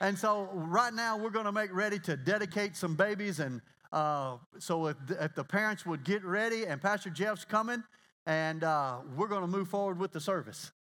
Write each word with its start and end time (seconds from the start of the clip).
And 0.00 0.18
so 0.18 0.48
right 0.52 0.94
now 0.94 1.18
we're 1.18 1.30
going 1.30 1.44
to 1.44 1.52
make 1.52 1.72
ready 1.74 1.98
to 2.00 2.16
dedicate 2.16 2.74
some 2.74 2.94
babies. 2.94 3.38
And 3.38 3.60
uh, 3.92 4.38
so 4.58 4.86
if, 4.86 4.96
if 5.10 5.34
the 5.34 5.44
parents 5.44 5.84
would 5.84 6.04
get 6.04 6.24
ready, 6.24 6.64
and 6.66 6.80
Pastor 6.80 7.10
Jeff's 7.10 7.44
coming, 7.44 7.84
and 8.26 8.64
uh, 8.64 9.00
we're 9.14 9.28
going 9.28 9.42
to 9.42 9.46
move 9.46 9.68
forward 9.68 9.98
with 9.98 10.12
the 10.12 10.20
service. 10.20 10.72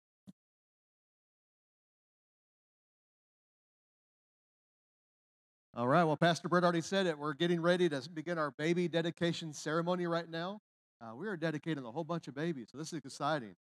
All 5.75 5.87
right. 5.87 6.03
Well, 6.03 6.17
Pastor 6.17 6.49
Brett 6.49 6.63
already 6.63 6.81
said 6.81 7.05
it. 7.05 7.17
We're 7.17 7.33
getting 7.33 7.61
ready 7.61 7.87
to 7.89 8.01
begin 8.13 8.37
our 8.37 8.51
baby 8.51 8.87
dedication 8.87 9.53
ceremony 9.53 10.07
right 10.07 10.29
now. 10.29 10.61
Uh, 11.01 11.15
we 11.15 11.27
are 11.27 11.37
dedicating 11.37 11.85
a 11.85 11.91
whole 11.91 12.03
bunch 12.03 12.27
of 12.27 12.35
babies, 12.35 12.67
so 12.71 12.77
this 12.77 12.91
is 12.91 12.99
exciting. 12.99 13.55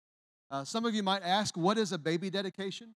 Uh, 0.50 0.64
some 0.64 0.86
of 0.86 0.94
you 0.94 1.02
might 1.02 1.22
ask, 1.22 1.56
what 1.56 1.76
is 1.76 1.92
a 1.92 1.98
baby 1.98 2.30
dedication? 2.30 2.94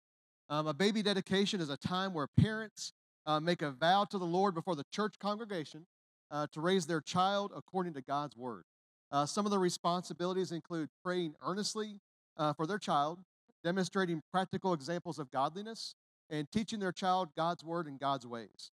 Um, 0.50 0.66
a 0.66 0.74
baby 0.74 1.04
dedication 1.04 1.62
is 1.62 1.70
a 1.70 1.78
time 1.78 2.14
where 2.14 2.28
parents 2.28 2.94
uh, 3.28 3.40
make 3.40 3.62
a 3.62 3.70
vow 3.70 4.06
to 4.06 4.18
the 4.18 4.26
Lord 4.26 4.56
before 4.56 4.76
the 4.76 4.86
church 4.92 5.20
congregation 5.20 5.86
uh, 6.32 6.48
to 6.54 6.62
raise 6.62 6.88
their 6.88 7.02
child 7.02 7.52
according 7.56 7.94
to 7.94 8.02
God's 8.02 8.36
word. 8.36 8.64
Uh, 9.12 9.26
some 9.26 9.46
of 9.46 9.52
the 9.52 9.60
responsibilities 9.60 10.52
include 10.52 10.90
praying 11.04 11.36
earnestly 11.46 12.00
uh, 12.38 12.54
for 12.54 12.66
their 12.66 12.80
child, 12.80 13.20
demonstrating 13.64 14.22
practical 14.32 14.74
examples 14.74 15.20
of 15.20 15.30
godliness, 15.30 15.94
and 16.32 16.52
teaching 16.52 16.80
their 16.80 16.92
child 16.92 17.30
God's 17.36 17.64
word 17.64 17.88
and 17.88 18.00
God's 18.00 18.26
ways. 18.26 18.72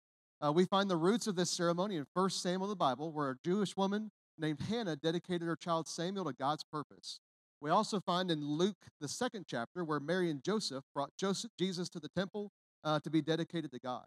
Uh, 0.44 0.52
we 0.52 0.66
find 0.66 0.90
the 0.90 0.98
roots 0.98 1.28
of 1.28 1.36
this 1.36 1.50
ceremony 1.50 1.98
in 1.98 2.06
1 2.14 2.30
Samuel, 2.30 2.70
the 2.70 2.76
Bible, 2.76 3.12
where 3.12 3.32
a 3.32 3.36
Jewish 3.44 3.76
woman 3.76 4.12
named 4.38 4.62
Hannah 4.62 4.96
dedicated 4.96 5.48
her 5.48 5.56
child 5.56 5.88
Samuel 5.88 6.26
to 6.26 6.34
God's 6.34 6.64
purpose. 6.64 7.20
We 7.62 7.70
also 7.70 8.00
find 8.00 8.32
in 8.32 8.44
Luke, 8.44 8.88
the 9.02 9.08
second 9.08 9.46
chapter, 9.48 9.84
where 9.84 10.00
Mary 10.00 10.30
and 10.30 10.44
Joseph 10.44 10.84
brought 10.94 11.12
Joseph, 11.18 11.52
Jesus 11.60 11.90
to 11.90 12.00
the 12.00 12.10
temple 12.10 12.52
uh, 12.84 13.00
to 13.02 13.10
be 13.10 13.22
dedicated 13.22 13.72
to 13.72 13.80
God. 13.80 14.06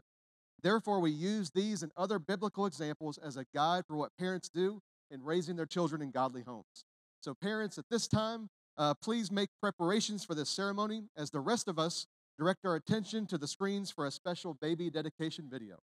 Therefore, 0.62 1.00
we 1.00 1.10
use 1.10 1.50
these 1.50 1.82
and 1.82 1.92
other 1.96 2.18
biblical 2.18 2.66
examples 2.66 3.18
as 3.18 3.36
a 3.36 3.44
guide 3.54 3.84
for 3.86 3.96
what 3.96 4.16
parents 4.18 4.48
do 4.48 4.80
in 5.10 5.22
raising 5.22 5.56
their 5.56 5.66
children 5.66 6.00
in 6.00 6.10
godly 6.10 6.42
homes. 6.42 6.84
So, 7.20 7.34
parents, 7.34 7.78
at 7.78 7.84
this 7.90 8.08
time, 8.08 8.48
uh, 8.78 8.94
please 8.94 9.30
make 9.30 9.50
preparations 9.60 10.24
for 10.24 10.34
this 10.34 10.48
ceremony 10.48 11.04
as 11.16 11.30
the 11.30 11.40
rest 11.40 11.68
of 11.68 11.78
us 11.78 12.06
direct 12.38 12.64
our 12.64 12.76
attention 12.76 13.26
to 13.26 13.38
the 13.38 13.46
screens 13.46 13.90
for 13.90 14.06
a 14.06 14.10
special 14.10 14.54
baby 14.54 14.88
dedication 14.88 15.48
video. 15.50 15.76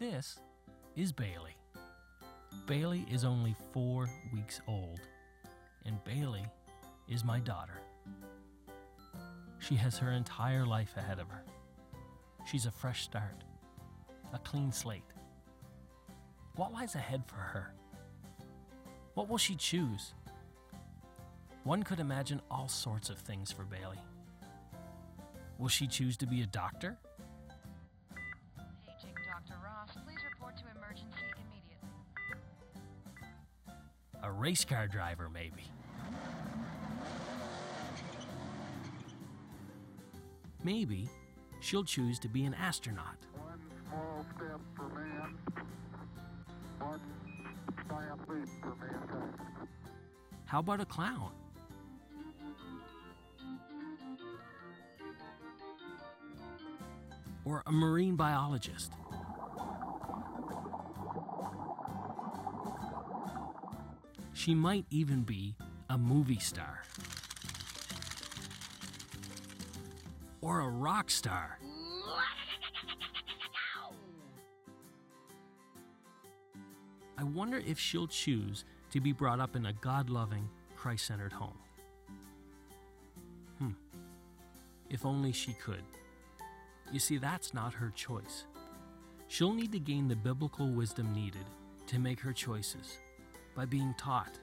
This 0.00 0.40
is 0.96 1.12
Bailey. 1.12 1.56
Bailey 2.66 3.06
is 3.10 3.24
only 3.24 3.54
four 3.72 4.08
weeks 4.32 4.60
old, 4.66 5.00
and 5.84 6.02
Bailey 6.04 6.44
is 7.08 7.24
my 7.24 7.40
daughter. 7.40 7.80
She 9.58 9.74
has 9.76 9.98
her 9.98 10.10
entire 10.12 10.66
life 10.66 10.94
ahead 10.96 11.18
of 11.18 11.28
her. 11.28 11.44
She's 12.46 12.66
a 12.66 12.70
fresh 12.70 13.02
start, 13.02 13.44
a 14.32 14.38
clean 14.38 14.72
slate. 14.72 15.02
What 16.56 16.72
lies 16.72 16.94
ahead 16.94 17.24
for 17.26 17.36
her? 17.36 17.74
What 19.14 19.28
will 19.28 19.38
she 19.38 19.54
choose? 19.54 20.14
One 21.64 21.82
could 21.82 22.00
imagine 22.00 22.42
all 22.50 22.68
sorts 22.68 23.10
of 23.10 23.18
things 23.18 23.50
for 23.50 23.64
Bailey. 23.64 24.00
Will 25.58 25.68
she 25.68 25.86
choose 25.86 26.16
to 26.18 26.26
be 26.26 26.42
a 26.42 26.46
doctor? 26.46 26.98
Race 34.44 34.62
car 34.62 34.86
driver, 34.86 35.30
maybe. 35.32 35.64
Maybe 40.62 41.08
she'll 41.60 41.82
choose 41.82 42.18
to 42.18 42.28
be 42.28 42.44
an 42.44 42.52
astronaut. 42.52 43.16
Man. 44.94 45.38
How 50.44 50.58
about 50.58 50.80
a 50.80 50.84
clown? 50.84 51.32
Or 57.46 57.62
a 57.66 57.72
marine 57.72 58.16
biologist? 58.16 58.92
She 64.44 64.54
might 64.54 64.84
even 64.90 65.22
be 65.22 65.56
a 65.88 65.96
movie 65.96 66.38
star. 66.38 66.82
Or 70.42 70.60
a 70.60 70.68
rock 70.68 71.08
star. 71.08 71.58
I 77.16 77.24
wonder 77.24 77.62
if 77.66 77.78
she'll 77.78 78.06
choose 78.06 78.66
to 78.90 79.00
be 79.00 79.12
brought 79.12 79.40
up 79.40 79.56
in 79.56 79.64
a 79.64 79.72
God 79.72 80.10
loving, 80.10 80.50
Christ 80.76 81.06
centered 81.06 81.32
home. 81.32 81.58
Hmm. 83.58 83.70
If 84.90 85.06
only 85.06 85.32
she 85.32 85.54
could. 85.54 85.84
You 86.92 86.98
see, 87.00 87.16
that's 87.16 87.54
not 87.54 87.72
her 87.72 87.90
choice. 87.96 88.44
She'll 89.28 89.54
need 89.54 89.72
to 89.72 89.78
gain 89.78 90.06
the 90.06 90.16
biblical 90.16 90.68
wisdom 90.68 91.14
needed 91.14 91.46
to 91.86 91.98
make 91.98 92.20
her 92.20 92.34
choices 92.34 92.98
by 93.54 93.64
being 93.64 93.94
taught 93.98 94.38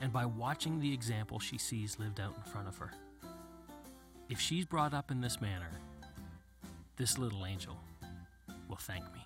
and 0.00 0.12
by 0.12 0.26
watching 0.26 0.80
the 0.80 0.92
example 0.92 1.38
she 1.38 1.58
sees 1.58 1.98
lived 1.98 2.20
out 2.20 2.34
in 2.36 2.50
front 2.50 2.68
of 2.68 2.76
her. 2.78 2.90
If 4.28 4.40
she's 4.40 4.64
brought 4.64 4.94
up 4.94 5.10
in 5.10 5.20
this 5.20 5.40
manner, 5.40 5.70
this 6.96 7.18
little 7.18 7.46
angel 7.46 7.76
will 8.68 8.76
thank 8.76 9.04
me. 9.12 9.24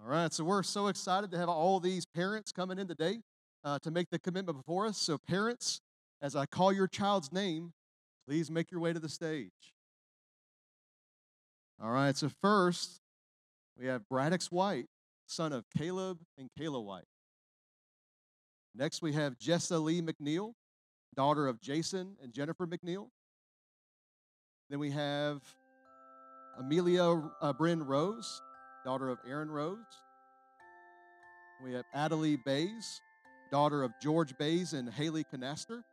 All 0.00 0.08
right, 0.08 0.32
so 0.32 0.44
we're 0.44 0.62
so 0.62 0.86
excited 0.86 1.30
to 1.32 1.38
have 1.38 1.48
all 1.48 1.80
these 1.80 2.06
parents 2.06 2.52
coming 2.52 2.78
in 2.78 2.88
today 2.88 3.18
uh, 3.64 3.78
to 3.80 3.90
make 3.90 4.08
the 4.10 4.18
commitment 4.18 4.56
before 4.56 4.86
us. 4.86 4.96
So, 4.96 5.18
parents, 5.18 5.80
as 6.22 6.34
I 6.34 6.46
call 6.46 6.72
your 6.72 6.86
child's 6.86 7.32
name, 7.32 7.72
please 8.26 8.50
make 8.50 8.70
your 8.70 8.80
way 8.80 8.92
to 8.92 9.00
the 9.00 9.08
stage. 9.08 9.50
All 11.82 11.90
right, 11.90 12.16
so 12.16 12.30
first, 12.40 13.00
we 13.78 13.86
have 13.86 14.02
Braddox 14.10 14.50
White, 14.50 14.86
son 15.26 15.52
of 15.52 15.64
Caleb 15.76 16.18
and 16.36 16.48
Kayla 16.58 16.82
White. 16.82 17.04
Next, 18.74 19.02
we 19.02 19.12
have 19.12 19.38
Jessa 19.38 19.82
Lee 19.82 20.02
McNeil, 20.02 20.52
daughter 21.14 21.46
of 21.46 21.60
Jason 21.60 22.16
and 22.22 22.32
Jennifer 22.32 22.66
McNeil. 22.66 23.08
Then 24.68 24.78
we 24.78 24.90
have 24.90 25.42
Amelia 26.58 27.22
uh, 27.40 27.52
Bryn 27.52 27.82
Rose, 27.84 28.42
daughter 28.84 29.08
of 29.08 29.18
Aaron 29.26 29.50
Rose. 29.50 29.78
We 31.64 31.72
have 31.72 31.84
Adelie 31.94 32.38
Bays, 32.44 33.00
daughter 33.50 33.82
of 33.82 33.92
George 34.02 34.36
Bays 34.38 34.72
and 34.72 34.88
Haley 34.88 35.24
Canaster. 35.24 35.84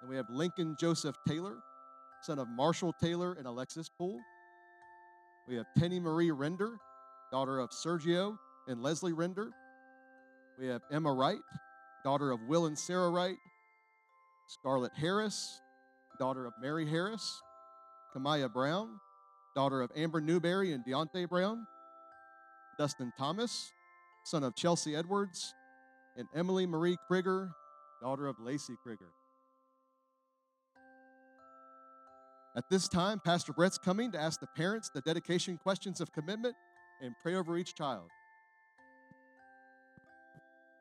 And 0.00 0.08
we 0.08 0.16
have 0.16 0.26
Lincoln 0.30 0.76
Joseph 0.80 1.16
Taylor, 1.28 1.56
son 2.22 2.38
of 2.38 2.48
Marshall 2.48 2.94
Taylor 3.00 3.34
and 3.38 3.46
Alexis 3.46 3.88
Poole. 3.88 4.20
We 5.48 5.56
have 5.56 5.66
Penny 5.76 5.98
Marie 5.98 6.30
Render, 6.30 6.78
daughter 7.32 7.58
of 7.58 7.70
Sergio 7.70 8.38
and 8.68 8.82
Leslie 8.82 9.12
Render. 9.12 9.50
We 10.58 10.68
have 10.68 10.82
Emma 10.92 11.12
Wright, 11.12 11.40
daughter 12.04 12.30
of 12.30 12.40
Will 12.48 12.66
and 12.66 12.78
Sarah 12.78 13.10
Wright. 13.10 13.36
Scarlett 14.46 14.92
Harris, 14.96 15.60
daughter 16.18 16.46
of 16.46 16.52
Mary 16.60 16.86
Harris. 16.86 17.40
Kamaya 18.14 18.52
Brown, 18.52 18.98
daughter 19.54 19.82
of 19.82 19.90
Amber 19.94 20.20
Newberry 20.20 20.72
and 20.72 20.84
Deontay 20.84 21.28
Brown. 21.28 21.66
Dustin 22.78 23.12
Thomas, 23.16 23.72
son 24.24 24.42
of 24.42 24.56
Chelsea 24.56 24.96
Edwards. 24.96 25.54
And 26.16 26.26
Emily 26.34 26.66
Marie 26.66 26.96
Krieger, 27.06 27.50
daughter 28.02 28.26
of 28.26 28.40
Lacey 28.40 28.74
Krieger. 28.82 29.12
At 32.56 32.68
this 32.68 32.88
time, 32.88 33.20
Pastor 33.20 33.52
Brett's 33.52 33.78
coming 33.78 34.10
to 34.10 34.20
ask 34.20 34.40
the 34.40 34.46
parents 34.48 34.90
the 34.92 35.00
dedication 35.02 35.56
questions 35.56 36.00
of 36.00 36.12
commitment 36.12 36.56
and 37.00 37.14
pray 37.22 37.36
over 37.36 37.56
each 37.56 37.76
child. 37.76 38.10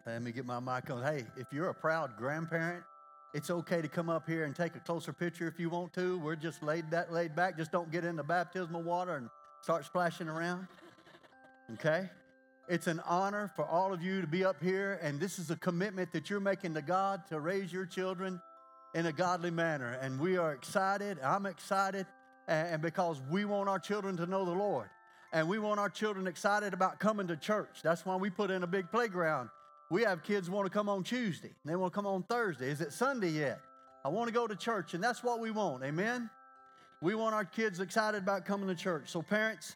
Let 0.07 0.23
me 0.23 0.31
get 0.31 0.45
my 0.45 0.59
mic 0.59 0.89
on. 0.89 1.03
Hey, 1.03 1.25
if 1.37 1.53
you're 1.53 1.69
a 1.69 1.73
proud 1.73 2.17
grandparent, 2.17 2.83
it's 3.35 3.51
okay 3.51 3.81
to 3.83 3.87
come 3.87 4.09
up 4.09 4.27
here 4.27 4.45
and 4.45 4.55
take 4.55 4.75
a 4.75 4.79
closer 4.79 5.13
picture 5.13 5.47
if 5.47 5.59
you 5.59 5.69
want 5.69 5.93
to. 5.93 6.17
We're 6.17 6.35
just 6.35 6.63
laid 6.63 6.89
that 6.89 7.13
laid 7.13 7.35
back. 7.35 7.55
Just 7.55 7.71
don't 7.71 7.91
get 7.91 8.03
in 8.03 8.15
the 8.15 8.23
baptismal 8.23 8.81
water 8.81 9.17
and 9.17 9.29
start 9.61 9.85
splashing 9.85 10.27
around. 10.27 10.67
Okay? 11.73 12.09
It's 12.67 12.87
an 12.87 12.99
honor 13.05 13.51
for 13.55 13.65
all 13.65 13.93
of 13.93 14.01
you 14.01 14.21
to 14.21 14.27
be 14.27 14.43
up 14.43 14.61
here, 14.61 14.99
and 15.03 15.19
this 15.19 15.37
is 15.37 15.51
a 15.51 15.55
commitment 15.55 16.11
that 16.13 16.31
you're 16.31 16.39
making 16.39 16.73
to 16.73 16.81
God 16.81 17.27
to 17.27 17.39
raise 17.39 17.71
your 17.71 17.85
children 17.85 18.41
in 18.93 19.05
a 19.05 19.11
godly 19.11 19.51
manner. 19.51 19.97
And 20.01 20.19
we 20.19 20.37
are 20.37 20.53
excited. 20.53 21.19
I'm 21.23 21.45
excited, 21.45 22.05
and 22.47 22.81
because 22.81 23.21
we 23.29 23.45
want 23.45 23.69
our 23.69 23.79
children 23.79 24.17
to 24.17 24.25
know 24.25 24.45
the 24.45 24.51
Lord. 24.51 24.89
And 25.31 25.47
we 25.47 25.59
want 25.59 25.79
our 25.79 25.89
children 25.89 26.25
excited 26.25 26.73
about 26.73 26.99
coming 26.99 27.27
to 27.27 27.37
church. 27.37 27.81
That's 27.83 28.05
why 28.05 28.15
we 28.15 28.29
put 28.31 28.49
in 28.49 28.63
a 28.63 28.67
big 28.67 28.89
playground 28.89 29.49
We 29.91 30.03
have 30.03 30.23
kids 30.23 30.49
want 30.49 30.65
to 30.65 30.71
come 30.71 30.89
on 30.89 31.03
Tuesday, 31.03 31.51
they 31.65 31.75
want 31.75 31.93
to 31.93 31.95
come 31.95 32.07
on 32.07 32.23
Thursday. 32.23 32.69
Is 32.69 32.81
it 32.81 32.93
Sunday 32.93 33.29
yet? 33.29 33.59
I 34.03 34.09
want 34.09 34.27
to 34.27 34.33
go 34.33 34.47
to 34.47 34.55
church, 34.55 34.93
and 34.93 35.03
that's 35.03 35.23
what 35.23 35.39
we 35.39 35.51
want. 35.51 35.83
Amen. 35.83 36.29
We 37.01 37.15
want 37.15 37.35
our 37.35 37.45
kids 37.45 37.79
excited 37.79 38.23
about 38.23 38.45
coming 38.45 38.67
to 38.67 38.75
church. 38.75 39.09
So, 39.09 39.21
parents, 39.21 39.75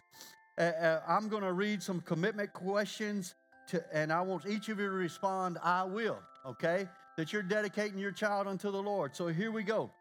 uh, 0.58 0.62
uh, 0.62 1.02
I'm 1.08 1.30
going 1.30 1.44
to 1.44 1.54
read 1.54 1.82
some 1.84 2.02
commitment 2.02 2.54
questions, 2.54 3.36
to, 3.68 3.84
and 3.94 4.12
I 4.12 4.22
want 4.22 4.46
each 4.46 4.70
of 4.70 4.80
you 4.80 4.88
to 4.88 4.92
respond, 4.92 5.58
I 5.64 5.84
will, 5.84 6.20
okay? 6.46 6.88
That 7.18 7.32
you're 7.32 7.44
dedicating 7.44 8.00
your 8.00 8.12
child 8.12 8.48
unto 8.48 8.72
the 8.72 8.82
Lord. 8.82 9.16
So, 9.16 9.28
here 9.28 9.52
we 9.52 9.64
go. 9.64 9.92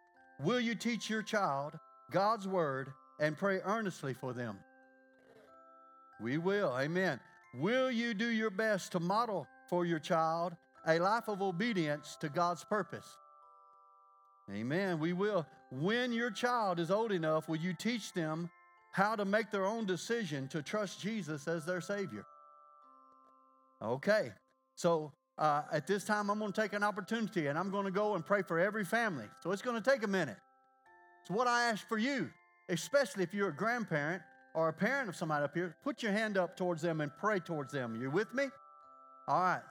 Will 0.41 0.61
you 0.61 0.75
teach 0.75 1.11
your 1.11 1.23
child 1.23 1.79
God's 2.11 2.49
word 2.49 2.93
and 3.21 3.37
pray 3.37 3.61
earnestly 3.65 4.15
for 4.15 4.33
them? 4.33 4.59
We 6.21 6.39
will, 6.39 6.77
amen. 6.79 7.21
Will 7.55 7.91
you 7.91 8.15
do 8.15 8.27
your 8.27 8.51
best 8.51 8.93
to 8.93 9.01
model 9.01 9.47
for 9.69 9.85
your 9.85 9.99
child 9.99 10.55
a 10.87 10.99
life 10.99 11.29
of 11.29 11.43
obedience 11.43 12.17
to 12.21 12.29
God's 12.29 12.65
purpose? 12.65 13.07
Amen. 14.51 14.99
We 14.99 15.13
will. 15.13 15.47
When 15.71 16.13
your 16.13 16.31
child 16.31 16.79
is 16.79 16.91
old 16.91 17.13
enough, 17.13 17.49
will 17.49 17.57
you 17.57 17.75
teach 17.75 18.13
them 18.13 18.51
how 18.93 19.17
to 19.17 19.25
make 19.25 19.51
their 19.51 19.65
own 19.65 19.87
decision 19.87 20.49
to 20.49 20.63
trust 20.63 21.01
Jesus 21.01 21.49
as 21.49 21.65
their 21.65 21.81
Savior? 21.81 22.27
Okay. 23.81 24.31
So 24.75 25.13
uh, 25.39 25.63
at 25.73 25.87
this 25.87 26.05
time, 26.05 26.31
I'm 26.31 26.39
going 26.39 26.53
to 26.53 26.61
take 26.61 26.73
an 26.73 26.83
opportunity 26.83 27.47
and 27.47 27.59
I'm 27.59 27.71
going 27.71 27.85
to 27.87 27.91
go 27.91 28.15
and 28.15 28.25
pray 28.25 28.43
for 28.43 28.59
every 28.59 28.85
family. 28.85 29.25
So 29.43 29.51
it's 29.51 29.63
going 29.63 29.81
to 29.81 29.91
take 29.91 30.03
a 30.03 30.09
minute. 30.09 30.37
So, 31.27 31.35
what 31.35 31.47
I 31.47 31.65
ask 31.65 31.87
for 31.89 31.99
you, 31.99 32.31
especially 32.69 33.23
if 33.23 33.33
you're 33.33 33.49
a 33.49 33.55
grandparent 33.55 34.23
or 34.55 34.69
a 34.69 34.73
parent 34.73 35.09
of 35.09 35.17
somebody 35.17 35.45
up 35.45 35.55
here, 35.55 35.77
put 35.83 36.03
your 36.03 36.13
hand 36.13 36.37
up 36.37 36.57
towards 36.57 36.83
them 36.83 37.01
and 37.01 37.11
pray 37.17 37.39
towards 37.39 37.73
them. 37.73 38.01
You 38.01 38.11
with 38.11 38.33
me? 38.35 38.45
All 39.29 39.41
right. 39.41 39.63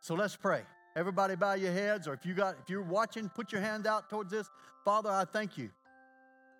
So 0.00 0.14
let's 0.14 0.36
pray. 0.36 0.62
Everybody 0.96 1.36
bow 1.36 1.54
your 1.54 1.72
heads, 1.72 2.06
or 2.06 2.14
if 2.14 2.26
you 2.26 2.34
got 2.34 2.56
if 2.62 2.68
you're 2.68 2.82
watching, 2.82 3.28
put 3.28 3.52
your 3.52 3.60
hand 3.60 3.86
out 3.86 4.10
towards 4.10 4.30
this. 4.30 4.48
Father, 4.84 5.10
I 5.10 5.24
thank 5.24 5.56
you 5.56 5.70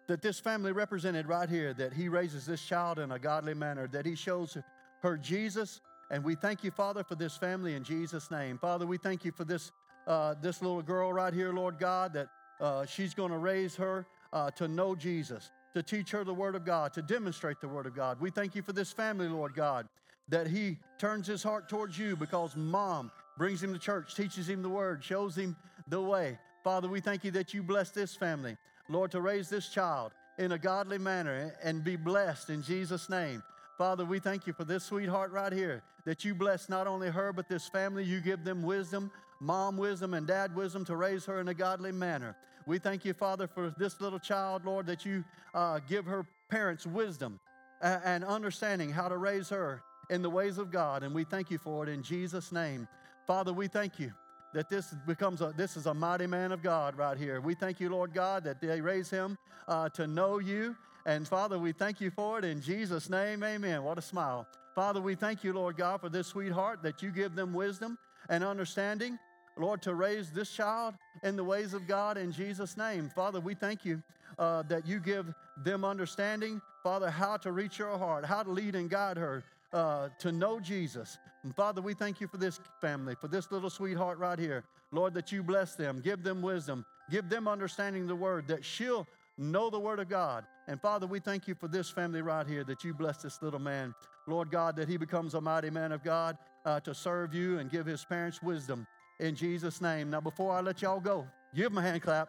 that 0.09 0.23
this 0.23 0.39
family 0.39 0.73
represented 0.73 1.27
right 1.27 1.49
here, 1.49 1.75
that 1.75 1.93
he 1.93 2.09
raises 2.09 2.47
this 2.47 2.63
child 2.63 2.99
in 2.99 3.13
a 3.13 3.19
godly 3.19 3.55
manner, 3.55 3.89
that 3.89 4.07
he 4.07 4.15
shows 4.15 4.57
her 5.03 5.17
Jesus. 5.17 5.81
And 6.13 6.23
we 6.23 6.35
thank 6.35 6.63
you, 6.63 6.71
Father, 6.71 7.03
for 7.03 7.15
this 7.15 7.39
family 7.39 7.75
in 7.75 7.83
Jesus' 7.83 8.31
name. 8.31 8.59
Father, 8.59 8.87
we 8.87 8.99
thank 8.99 9.25
you 9.25 9.33
for 9.33 9.45
this 9.45 9.73
uh, 10.07 10.35
this 10.43 10.61
little 10.61 10.83
girl 10.83 11.13
right 11.13 11.33
here, 11.33 11.53
Lord 11.53 11.79
God, 11.79 12.13
that 12.13 12.29
uh, 12.61 12.85
she's 12.85 13.15
going 13.15 13.31
to 13.31 13.39
raise 13.39 13.77
her 13.77 14.07
uh, 14.33 14.51
to 14.53 14.69
know 14.69 14.95
Jesus, 14.95 15.51
to 15.75 15.83
teach 15.83 16.11
her 16.11 16.25
the 16.25 16.35
Word 16.35 16.55
of 16.55 16.65
God, 16.65 16.93
to 16.95 17.03
demonstrate 17.03 17.61
the 17.61 17.69
Word 17.69 17.87
of 17.87 17.95
God. 17.95 18.21
We 18.21 18.31
thank 18.31 18.55
you 18.55 18.63
for 18.63 18.73
this 18.73 18.93
family, 18.93 19.29
Lord 19.29 19.55
God, 19.55 19.87
that 20.29 20.47
he 20.47 20.77
turns 20.99 21.27
his 21.27 21.43
heart 21.43 21.69
towards 21.69 21.99
you 21.99 22.17
because 22.17 22.57
mom 22.57 23.11
brings 23.39 23.63
him 23.63 23.73
to 23.73 23.79
church, 23.79 24.15
teaches 24.15 24.49
him 24.49 24.61
the 24.61 24.69
Word, 24.69 25.03
shows 25.03 25.37
him 25.37 25.57
the 25.89 26.01
way. 26.01 26.39
Father, 26.65 26.89
we 26.89 27.01
thank 27.01 27.25
you 27.25 27.31
that 27.33 27.55
you 27.55 27.63
bless 27.63 27.91
this 27.91 28.15
family, 28.15 28.57
Lord, 28.89 29.11
to 29.13 29.21
raise 29.21 29.49
this 29.49 29.69
child 29.69 30.13
in 30.39 30.53
a 30.53 30.59
godly 30.59 30.99
manner 30.99 31.55
and 31.63 31.85
be 31.85 31.97
blessed 31.97 32.51
in 32.51 32.63
Jesus' 32.63 33.09
name. 33.09 33.43
Father, 33.79 34.05
we 34.05 34.19
thank 34.19 34.47
you 34.47 34.53
for 34.53 34.65
this 34.65 34.85
sweetheart 34.85 35.33
right 35.33 35.53
here, 35.53 35.83
that 36.05 36.25
you 36.25 36.35
bless 36.35 36.69
not 36.69 36.87
only 36.87 37.11
her, 37.11 37.33
but 37.33 37.49
this 37.49 37.67
family. 37.69 38.05
You 38.05 38.21
give 38.21 38.45
them 38.45 38.63
wisdom, 38.63 39.11
mom 39.41 39.77
wisdom, 39.77 40.15
and 40.15 40.27
dad 40.27 40.55
wisdom 40.55 40.85
to 40.87 40.97
raise 40.97 41.25
her 41.25 41.41
in 41.41 41.49
a 41.49 41.55
godly 41.55 41.93
manner. 41.93 42.37
We 42.67 42.79
thank 42.79 43.05
you, 43.05 43.13
Father, 43.13 43.47
for 43.47 43.75
this 43.77 44.01
little 44.01 44.19
child, 44.19 44.65
Lord, 44.65 44.87
that 44.87 45.05
you 45.05 45.25
uh, 45.55 45.81
give 45.89 46.07
her 46.07 46.27
parents 46.49 46.87
wisdom 46.87 47.41
and 47.81 48.25
understanding 48.25 48.91
how 48.91 49.09
to 49.09 49.17
raise 49.17 49.49
her 49.49 49.83
in 50.11 50.23
the 50.23 50.31
ways 50.31 50.59
of 50.59 50.71
God. 50.71 51.03
And 51.03 51.15
we 51.15 51.25
thank 51.25 51.51
you 51.51 51.59
for 51.59 51.83
it 51.83 51.89
in 51.89 52.03
Jesus' 52.03 52.53
name. 52.53 52.87
Father, 53.27 53.53
we 53.53 53.67
thank 53.67 53.99
you 53.99 54.13
that 54.53 54.69
this 54.69 54.95
becomes 55.07 55.41
a 55.41 55.53
this 55.57 55.77
is 55.77 55.87
a 55.87 55.95
mighty 55.95 56.27
man 56.27 56.53
of 56.53 56.63
God 56.63 56.97
right 56.97 57.17
here. 57.17 57.41
We 57.41 57.55
thank 57.55 57.81
you, 57.81 57.89
Lord 57.89 58.13
God, 58.13 58.45
that 58.45 58.61
they 58.61 58.81
raise 58.81 59.09
him 59.11 59.39
uh, 59.67 59.89
to 59.91 60.07
know 60.07 60.39
you. 60.39 60.77
And 61.05 61.27
Father, 61.27 61.59
we 61.59 61.73
thank 61.73 62.01
you 62.01 62.11
for 62.11 62.39
it 62.39 62.45
in 62.45 62.61
Jesus' 62.61 63.11
name. 63.11 63.43
Amen. 63.43 63.83
What 63.83 63.99
a 63.99 64.03
smile. 64.03 64.47
Father, 64.75 65.01
we 65.01 65.15
thank 65.15 65.45
you, 65.45 65.53
Lord 65.53 65.77
God, 65.77 66.01
for 66.01 66.09
this 66.09 66.29
sweetheart 66.29 66.83
that 66.83 67.03
you 67.03 67.11
give 67.11 67.35
them 67.35 67.53
wisdom 67.53 67.99
and 68.29 68.45
understanding. 68.45 69.19
Lord, 69.59 69.83
to 69.83 69.95
raise 69.95 70.31
this 70.31 70.51
child 70.51 70.95
in 71.23 71.37
the 71.37 71.45
ways 71.45 71.75
of 71.75 71.87
God 71.87 72.17
in 72.17 72.33
Jesus' 72.33 72.77
name. 72.77 73.11
Father, 73.15 73.41
we 73.41 73.55
thank 73.55 73.85
you 73.85 74.03
uh, 74.39 74.63
that 74.63 74.87
you 74.87 74.99
give 74.99 75.35
them 75.65 75.85
understanding, 75.85 76.63
Father, 76.83 77.11
how 77.11 77.37
to 77.39 77.53
reach 77.53 77.77
her 77.77 77.99
heart, 77.99 78.25
how 78.25 78.43
to 78.43 78.51
lead 78.51 78.75
and 78.75 78.89
guide 78.89 79.19
her 79.19 79.45
uh, 79.73 80.09
to 80.21 80.33
know 80.33 80.59
Jesus. 80.59 81.19
And 81.43 81.55
Father, 81.55 81.83
we 81.83 81.95
thank 81.95 82.21
you 82.21 82.29
for 82.29 82.39
this 82.39 82.61
family, 82.81 83.15
for 83.21 83.29
this 83.29 83.51
little 83.51 83.71
sweetheart 83.71 84.19
right 84.19 84.39
here. 84.39 84.65
Lord, 84.91 85.15
that 85.15 85.33
you 85.33 85.43
bless 85.43 85.75
them, 85.75 86.01
give 86.03 86.23
them 86.23 86.43
wisdom, 86.43 86.85
give 87.11 87.29
them 87.29 87.49
understanding 87.49 88.07
the 88.07 88.17
word, 88.17 88.47
that 88.49 88.65
she'll 88.65 89.07
know 89.43 89.71
the 89.71 89.79
word 89.79 89.99
of 89.99 90.09
God. 90.09 90.45
And 90.69 90.81
Father, 90.81 91.07
we 91.07 91.19
thank 91.19 91.49
you 91.49 91.55
for 91.55 91.69
this 91.69 91.91
family 91.91 92.23
right 92.23 92.47
here, 92.47 92.65
that 92.65 92.85
you 92.85 92.95
bless 92.95 93.19
this 93.19 93.43
little 93.43 93.61
man. 93.61 93.95
Lord 94.27 94.51
God, 94.51 94.77
that 94.77 94.89
he 94.89 94.97
becomes 94.97 95.35
a 95.35 95.41
mighty 95.41 95.71
man 95.71 95.93
of 95.93 96.05
God 96.05 96.39
uh, 96.65 96.81
to 96.81 96.95
serve 96.95 97.35
you 97.35 97.59
and 97.59 97.71
give 97.71 97.87
his 97.87 98.05
parents 98.05 98.43
wisdom 98.43 98.87
in 99.19 99.35
Jesus' 99.35 99.81
name. 99.81 100.11
Now, 100.11 100.21
before 100.21 100.53
I 100.53 100.61
let 100.61 100.83
y'all 100.83 101.01
go, 101.01 101.27
give 101.55 101.65
them 101.65 101.79
a 101.79 101.83
hand 101.83 102.03
clap. 102.03 102.29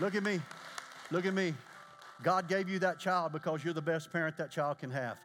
Look 0.00 0.14
at 0.14 0.22
me. 0.22 0.40
Look 1.10 1.26
at 1.26 1.34
me. 1.34 1.54
God 2.22 2.48
gave 2.48 2.68
you 2.68 2.78
that 2.80 2.98
child 2.98 3.32
because 3.32 3.64
you're 3.64 3.74
the 3.74 3.82
best 3.82 4.12
parent 4.12 4.36
that 4.36 4.50
child 4.50 4.78
can 4.78 4.90
have. 4.90 5.18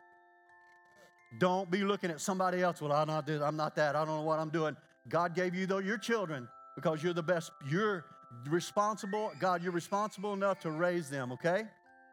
Don't 1.39 1.69
be 1.69 1.83
looking 1.83 2.09
at 2.09 2.21
somebody 2.21 2.61
else. 2.61 2.81
Well, 2.81 2.91
I'm 2.91 3.07
not, 3.07 3.29
I'm 3.29 3.55
not 3.55 3.75
that. 3.75 3.95
I 3.95 4.05
don't 4.05 4.17
know 4.17 4.21
what 4.21 4.39
I'm 4.39 4.49
doing. 4.49 4.75
God 5.07 5.35
gave 5.35 5.53
you 5.53 5.65
though 5.65 5.79
your 5.79 5.97
children 5.97 6.47
because 6.75 7.01
you're 7.03 7.13
the 7.13 7.23
best. 7.23 7.51
You're 7.69 8.05
responsible. 8.49 9.31
God, 9.39 9.63
you're 9.63 9.71
responsible 9.71 10.33
enough 10.33 10.59
to 10.61 10.71
raise 10.71 11.09
them. 11.09 11.31
Okay, 11.31 11.63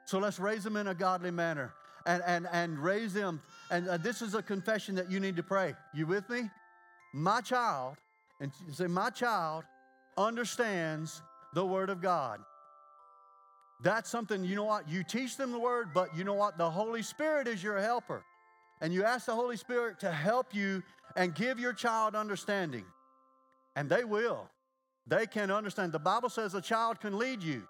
so 0.07 0.19
let's 0.19 0.39
raise 0.39 0.65
them 0.65 0.77
in 0.77 0.89
a 0.89 0.95
godly 0.95 1.31
manner 1.31 1.75
and 2.07 2.23
and 2.27 2.49
and 2.53 2.79
raise 2.79 3.13
them. 3.13 3.41
And 3.71 3.89
uh, 3.89 3.97
this 3.97 4.23
is 4.23 4.35
a 4.35 4.43
confession 4.43 4.95
that 4.97 5.11
you 5.11 5.21
need 5.21 5.37
to 5.37 5.43
pray. 5.43 5.75
You 5.95 6.07
with 6.07 6.29
me? 6.29 6.51
My 7.15 7.41
child, 7.41 7.97
and 8.41 8.53
say, 8.73 8.87
my 8.87 9.11
child 9.11 9.65
understands 10.17 11.23
the 11.55 11.65
Word 11.65 11.91
of 11.91 12.01
God. 12.01 12.41
That's 13.83 14.09
something, 14.09 14.45
you 14.45 14.55
know 14.55 14.65
what? 14.65 14.89
You 14.89 15.03
teach 15.03 15.37
them 15.37 15.51
the 15.51 15.59
word, 15.59 15.89
but 15.93 16.17
you 16.17 16.23
know 16.23 16.35
what? 16.35 16.57
The 16.57 16.71
Holy 16.71 17.03
Spirit 17.03 17.49
is 17.49 17.63
your 17.63 17.81
helper. 17.81 18.25
And 18.81 18.93
you 18.93 19.05
ask 19.05 19.27
the 19.27 19.35
Holy 19.35 19.57
Spirit 19.57 19.99
to 20.01 20.13
help 20.13 20.55
you 20.55 20.83
and 21.17 21.35
give 21.35 21.59
your 21.59 21.73
child 21.73 22.15
understanding. 22.15 22.85
And 23.75 23.89
they 23.89 24.05
will. 24.05 24.49
They 25.07 25.27
can 25.27 25.51
understand. 25.51 25.93
The 25.93 25.99
Bible 25.99 26.29
says 26.29 26.55
a 26.55 26.61
child 26.61 27.01
can 27.01 27.19
lead 27.19 27.43
you. 27.43 27.63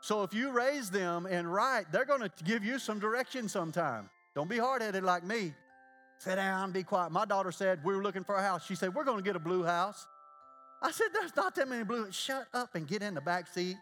So 0.00 0.22
if 0.22 0.32
you 0.32 0.50
raise 0.50 0.90
them 0.90 1.26
and 1.26 1.52
right, 1.52 1.84
they're 1.92 2.04
going 2.04 2.22
to 2.22 2.30
give 2.44 2.64
you 2.64 2.78
some 2.78 2.98
direction 2.98 3.48
sometime. 3.48 4.08
Don't 4.34 4.48
be 4.48 4.58
hard 4.58 4.82
headed 4.82 5.04
like 5.04 5.24
me. 5.24 5.52
Sit 6.18 6.36
down, 6.36 6.72
be 6.72 6.82
quiet. 6.82 7.12
My 7.12 7.24
daughter 7.24 7.52
said, 7.52 7.80
We 7.84 7.94
were 7.94 8.02
looking 8.02 8.24
for 8.24 8.34
a 8.34 8.42
house. 8.42 8.66
She 8.66 8.74
said, 8.74 8.94
We're 8.94 9.04
going 9.04 9.18
to 9.18 9.24
get 9.24 9.36
a 9.36 9.40
blue 9.40 9.64
house. 9.64 10.06
I 10.82 10.90
said, 10.90 11.08
There's 11.12 11.34
not 11.36 11.54
that 11.54 11.68
many 11.68 11.84
blue. 11.84 12.10
Shut 12.10 12.46
up 12.52 12.74
and 12.74 12.86
get 12.86 13.02
in 13.02 13.14
the 13.14 13.20
back 13.20 13.48
seat. 13.48 13.76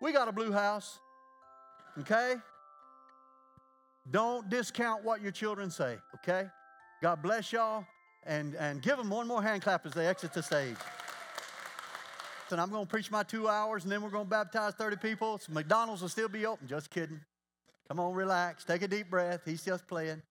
We 0.00 0.12
got 0.12 0.28
a 0.28 0.32
blue 0.32 0.52
house. 0.52 0.98
Okay? 1.98 2.36
Don't 4.10 4.48
discount 4.48 5.04
what 5.04 5.20
your 5.22 5.32
children 5.32 5.70
say, 5.70 5.98
okay? 6.16 6.48
God 7.02 7.22
bless 7.22 7.52
y'all 7.52 7.84
and, 8.24 8.54
and 8.54 8.82
give 8.82 8.96
them 8.96 9.10
one 9.10 9.26
more 9.26 9.42
hand 9.42 9.62
clap 9.62 9.86
as 9.86 9.92
they 9.92 10.06
exit 10.06 10.32
the 10.32 10.42
stage. 10.42 10.76
And 12.52 12.60
I'm 12.60 12.70
going 12.70 12.84
to 12.84 12.90
preach 12.90 13.10
my 13.10 13.22
two 13.22 13.48
hours 13.48 13.84
and 13.84 13.92
then 13.92 14.02
we're 14.02 14.10
going 14.10 14.24
to 14.24 14.30
baptize 14.30 14.74
30 14.74 14.96
people. 14.96 15.38
So 15.38 15.52
McDonald's 15.52 16.02
will 16.02 16.08
still 16.08 16.28
be 16.28 16.46
open. 16.46 16.66
Just 16.66 16.90
kidding. 16.90 17.20
Come 17.88 18.00
on, 18.00 18.14
relax. 18.14 18.64
Take 18.64 18.82
a 18.82 18.88
deep 18.88 19.10
breath. 19.10 19.40
He's 19.44 19.64
just 19.64 19.86
playing. 19.86 20.22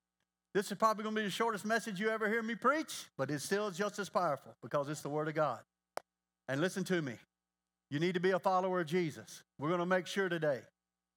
This 0.53 0.71
is 0.71 0.77
probably 0.77 1.03
going 1.03 1.15
to 1.15 1.21
be 1.21 1.25
the 1.25 1.31
shortest 1.31 1.65
message 1.65 1.99
you 1.99 2.09
ever 2.09 2.27
hear 2.27 2.41
me 2.41 2.55
preach, 2.55 3.05
but 3.17 3.29
it's 3.29 3.43
still 3.43 3.69
just 3.69 3.99
as 3.99 4.09
powerful 4.09 4.55
because 4.63 4.89
it's 4.89 5.01
the 5.01 5.09
Word 5.09 5.27
of 5.27 5.35
God. 5.35 5.59
And 6.47 6.59
listen 6.59 6.83
to 6.85 7.01
me. 7.01 7.13
You 7.91 7.99
need 7.99 8.13
to 8.13 8.19
be 8.19 8.31
a 8.31 8.39
follower 8.39 8.81
of 8.81 8.88
Jesus. 8.88 9.43
We're 9.57 9.69
going 9.69 9.79
to 9.79 9.85
make 9.85 10.07
sure 10.07 10.29
today 10.29 10.61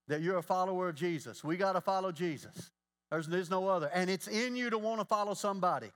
that 0.09 0.21
you're 0.21 0.38
a 0.38 0.42
follower 0.42 0.88
of 0.88 0.94
Jesus. 0.94 1.42
We 1.44 1.56
got 1.56 1.73
to 1.73 1.80
follow 1.80 2.12
Jesus. 2.12 2.71
There's, 3.11 3.26
there's 3.26 3.50
no 3.50 3.68
other. 3.68 3.90
And 3.94 4.11
it's 4.11 4.26
in 4.26 4.56
you 4.56 4.71
to 4.71 4.78
want 4.78 5.00
to 5.00 5.04
follow 5.04 5.35
somebody. 5.35 5.90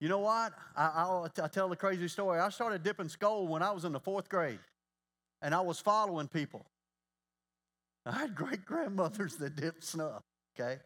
You 0.00 0.08
know 0.08 0.18
what? 0.18 0.52
I, 0.76 0.92
I'll, 0.94 1.30
I'll 1.42 1.48
tell 1.48 1.68
the 1.68 1.76
crazy 1.76 2.08
story. 2.08 2.38
I 2.38 2.48
started 2.50 2.82
dipping 2.82 3.08
Skoal 3.08 3.48
when 3.48 3.62
I 3.62 3.70
was 3.72 3.84
in 3.84 3.92
the 3.92 4.00
fourth 4.00 4.28
grade, 4.28 4.60
and 5.42 5.54
I 5.54 5.60
was 5.60 5.80
following 5.80 6.28
people. 6.28 6.64
I 8.06 8.12
had 8.12 8.34
great 8.36 8.64
grandmothers 8.64 9.36
that 9.36 9.56
dipped 9.56 9.84
snuff, 9.84 10.22
okay? 10.58 10.78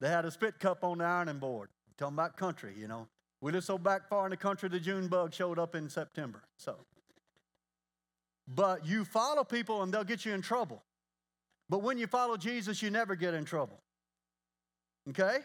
They 0.00 0.08
had 0.08 0.24
a 0.24 0.30
spit 0.30 0.60
cup 0.60 0.84
on 0.84 0.98
the 0.98 1.04
ironing 1.04 1.38
board. 1.38 1.68
I'm 1.88 1.94
talking 1.96 2.14
about 2.14 2.36
country, 2.36 2.74
you 2.78 2.88
know. 2.88 3.08
We 3.40 3.52
lived 3.52 3.66
so 3.66 3.78
back 3.78 4.08
far 4.08 4.26
in 4.26 4.30
the 4.30 4.36
country, 4.36 4.68
the 4.68 4.80
June 4.80 5.08
bug 5.08 5.32
showed 5.32 5.58
up 5.58 5.74
in 5.74 5.88
September. 5.88 6.42
So, 6.56 6.76
but 8.46 8.86
you 8.86 9.04
follow 9.04 9.44
people 9.44 9.82
and 9.82 9.92
they'll 9.92 10.04
get 10.04 10.24
you 10.24 10.32
in 10.32 10.42
trouble. 10.42 10.82
But 11.68 11.82
when 11.82 11.98
you 11.98 12.06
follow 12.06 12.36
Jesus, 12.36 12.82
you 12.82 12.90
never 12.90 13.14
get 13.14 13.34
in 13.34 13.44
trouble. 13.44 13.78
Okay? 15.10 15.38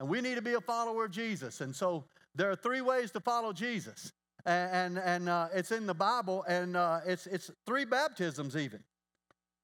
And 0.00 0.08
we 0.08 0.20
need 0.20 0.34
to 0.34 0.42
be 0.42 0.54
a 0.54 0.60
follower 0.60 1.04
of 1.04 1.10
Jesus. 1.10 1.60
And 1.60 1.74
so 1.74 2.04
there 2.34 2.50
are 2.50 2.56
three 2.56 2.80
ways 2.80 3.10
to 3.12 3.20
follow 3.20 3.52
Jesus. 3.52 4.12
And, 4.44 4.96
and, 4.96 4.98
and 4.98 5.28
uh, 5.28 5.48
it's 5.54 5.70
in 5.70 5.86
the 5.86 5.94
Bible, 5.94 6.44
and 6.48 6.76
uh, 6.76 7.00
it's, 7.06 7.28
it's 7.28 7.50
three 7.64 7.84
baptisms 7.84 8.56
even. 8.56 8.82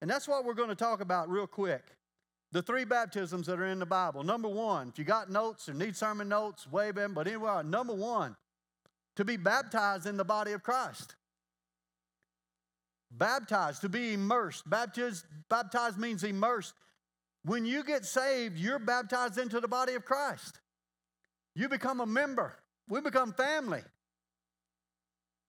And 0.01 0.09
that's 0.09 0.29
what 0.29 0.45
we're 0.45 0.55
going 0.55 0.69
to 0.69 0.77
talk 0.77 1.01
about 1.01 1.29
real 1.29 1.47
quick. 1.49 1.83
The 2.53 2.63
three 2.63 2.85
baptisms 2.85 3.47
that 3.47 3.59
are 3.59 3.67
in 3.67 3.81
the 3.81 3.87
Bible. 3.87 4.23
Number 4.23 4.49
one, 4.49 4.89
if 4.89 4.99
you 4.99 5.05
got 5.05 5.31
notes 5.31 5.69
or 5.69 5.75
need 5.75 5.97
sermon 5.97 6.29
notes, 6.29 6.71
wave 6.71 6.95
them. 6.95 7.13
But 7.13 7.27
anyway, 7.27 7.63
number 7.65 7.93
one, 7.93 8.37
to 9.17 9.25
be 9.25 9.37
baptized 9.37 10.07
in 10.07 10.17
the 10.17 10.25
body 10.25 10.53
of 10.53 10.63
Christ. 10.63 11.17
Baptized, 13.11 13.81
to 13.81 13.89
be 13.89 14.15
immersed. 14.15 14.69
Baptized, 14.69 15.25
baptized 15.49 15.99
means 15.99 16.23
immersed. 16.25 16.75
When 17.49 17.65
you 17.65 17.83
get 17.83 18.05
saved, 18.05 18.59
you're 18.59 18.79
baptized 18.79 19.39
into 19.39 19.59
the 19.59 19.69
body 19.69 19.95
of 19.95 20.05
Christ. 20.05 20.61
You 21.55 21.71
become 21.71 22.01
a 22.01 22.07
member. 22.07 22.59
We 22.91 23.01
become 23.01 23.33
family. 23.33 23.81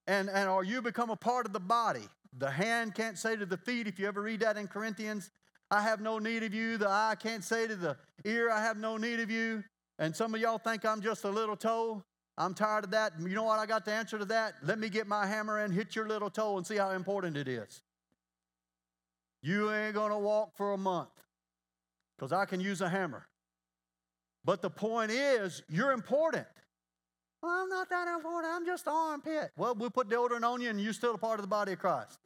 And, 0.07 0.29
and 0.29 0.49
or 0.49 0.63
you 0.63 0.81
become 0.81 1.09
a 1.09 1.17
part 1.17 1.45
of 1.45 1.51
the 1.51 1.59
body. 1.59 2.07
The 2.37 2.49
hand 2.49 2.95
can't 2.95 3.17
say 3.17 3.35
to 3.35 3.45
the 3.45 3.57
feet, 3.57 3.85
if 3.85 3.99
you 3.99 4.07
ever 4.07 4.21
read 4.21 4.39
that 4.39 4.55
in 4.55 4.67
Corinthians, 4.67 5.29
I 5.69 5.81
have 5.81 5.99
no 5.99 6.19
need 6.19 6.41
of 6.43 6.53
you. 6.53 6.77
The 6.77 6.87
eye 6.87 7.17
can't 7.19 7.43
say 7.43 7.67
to 7.67 7.75
the 7.75 7.97
ear, 8.23 8.49
I 8.49 8.63
have 8.63 8.77
no 8.77 8.95
need 8.95 9.19
of 9.19 9.29
you. 9.29 9.61
And 9.99 10.15
some 10.15 10.33
of 10.33 10.39
y'all 10.39 10.57
think 10.57 10.85
I'm 10.85 11.01
just 11.01 11.25
a 11.25 11.29
little 11.29 11.57
toe. 11.57 12.01
I'm 12.37 12.53
tired 12.53 12.85
of 12.85 12.91
that. 12.91 13.11
You 13.19 13.35
know 13.35 13.43
what? 13.43 13.59
I 13.59 13.65
got 13.65 13.83
the 13.83 13.91
answer 13.91 14.17
to 14.17 14.25
that. 14.25 14.53
Let 14.63 14.79
me 14.79 14.87
get 14.87 15.05
my 15.05 15.27
hammer 15.27 15.59
and 15.59 15.73
hit 15.73 15.97
your 15.97 16.07
little 16.07 16.29
toe 16.29 16.55
and 16.55 16.65
see 16.65 16.77
how 16.77 16.91
important 16.91 17.35
it 17.35 17.49
is. 17.49 17.81
You 19.41 19.69
ain't 19.73 19.95
going 19.95 20.11
to 20.11 20.17
walk 20.17 20.55
for 20.55 20.71
a 20.71 20.77
month 20.77 21.09
because 22.19 22.33
I 22.33 22.45
can 22.45 22.59
use 22.59 22.81
a 22.81 22.89
hammer. 22.89 23.25
But 24.43 24.61
the 24.61 24.69
point 24.69 25.11
is, 25.11 25.63
you're 25.69 25.91
important. 25.91 26.47
Well, 27.41 27.51
I'm 27.51 27.69
not 27.69 27.89
that 27.89 28.07
important. 28.13 28.53
I'm 28.53 28.65
just 28.65 28.87
armpit. 28.87 29.51
Well, 29.57 29.73
we 29.75 29.89
put 29.89 30.09
deodorant 30.09 30.43
on 30.43 30.61
you 30.61 30.69
and 30.69 30.81
you're 30.81 30.91
still 30.91 31.15
a 31.15 31.17
part 31.17 31.39
of 31.39 31.43
the 31.43 31.47
body 31.47 31.73
of 31.73 31.79
Christ. 31.79 32.19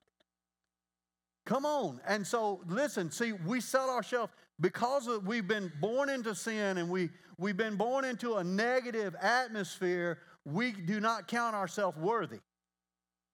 Come 1.46 1.66
on. 1.66 2.00
And 2.08 2.26
so, 2.26 2.62
listen, 2.68 3.12
see, 3.12 3.34
we 3.34 3.62
sell 3.62 3.90
ourselves 3.90 4.34
because 4.60 5.08
of, 5.08 5.28
we've 5.28 5.48
been 5.48 5.72
born 5.80 6.10
into 6.10 6.34
sin 6.34 6.78
and 6.78 6.90
we, 6.90 7.10
we've 7.38 7.58
been 7.58 7.76
born 7.76 8.06
into 8.06 8.36
a 8.36 8.44
negative 8.44 9.16
atmosphere, 9.22 10.20
we 10.46 10.72
do 10.72 11.00
not 11.00 11.28
count 11.28 11.56
ourselves 11.56 11.98
worthy. 11.98 12.40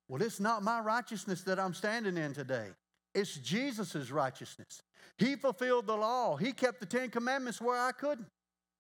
Well, 0.09 0.21
it's 0.21 0.39
not 0.39 0.63
my 0.63 0.79
righteousness 0.79 1.43
that 1.43 1.59
I'm 1.59 1.73
standing 1.73 2.17
in 2.17 2.33
today. 2.33 2.69
It's 3.19 3.35
Jesus' 3.35 4.11
righteousness. 4.11 4.81
He 5.17 5.35
fulfilled 5.35 5.87
the 5.87 5.95
law. 5.97 6.37
He 6.37 6.53
kept 6.53 6.79
the 6.79 6.85
Ten 6.85 7.09
Commandments 7.09 7.59
where 7.59 7.77
I 7.77 7.91
couldn't. 7.91 8.27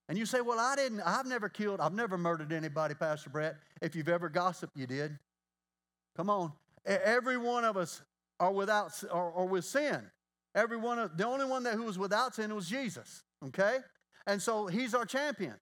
And 0.07 0.17
you 0.17 0.25
say, 0.25 0.39
Well, 0.39 0.59
I 0.59 0.75
didn't, 0.77 1.01
I've 1.01 1.25
never 1.25 1.49
killed, 1.49 1.81
I've 1.81 1.93
never 1.93 2.17
murdered 2.17 2.53
anybody, 2.53 2.95
Pastor 2.95 3.29
Brett. 3.29 3.57
If 3.81 3.95
you've 3.95 4.07
ever 4.07 4.29
gossiped, 4.29 4.77
you 4.77 4.87
did. 4.87 5.19
Come 6.15 6.29
on. 6.29 6.53
Every 6.85 7.37
one 7.37 7.65
of 7.65 7.75
us 7.75 8.01
are 8.39 8.51
without 8.51 9.03
or, 9.11 9.29
or 9.29 9.45
with 9.45 9.65
sin. 9.65 10.09
Every 10.55 10.77
one 10.77 10.99
of 10.99 11.17
the 11.17 11.27
only 11.27 11.45
one 11.45 11.63
that 11.63 11.73
who 11.73 11.83
was 11.83 11.99
without 11.99 12.35
sin 12.35 12.55
was 12.55 12.67
Jesus. 12.67 13.23
Okay? 13.45 13.79
And 14.25 14.41
so 14.41 14.67
he's 14.67 14.93
our 14.93 15.05
champion. 15.05 15.55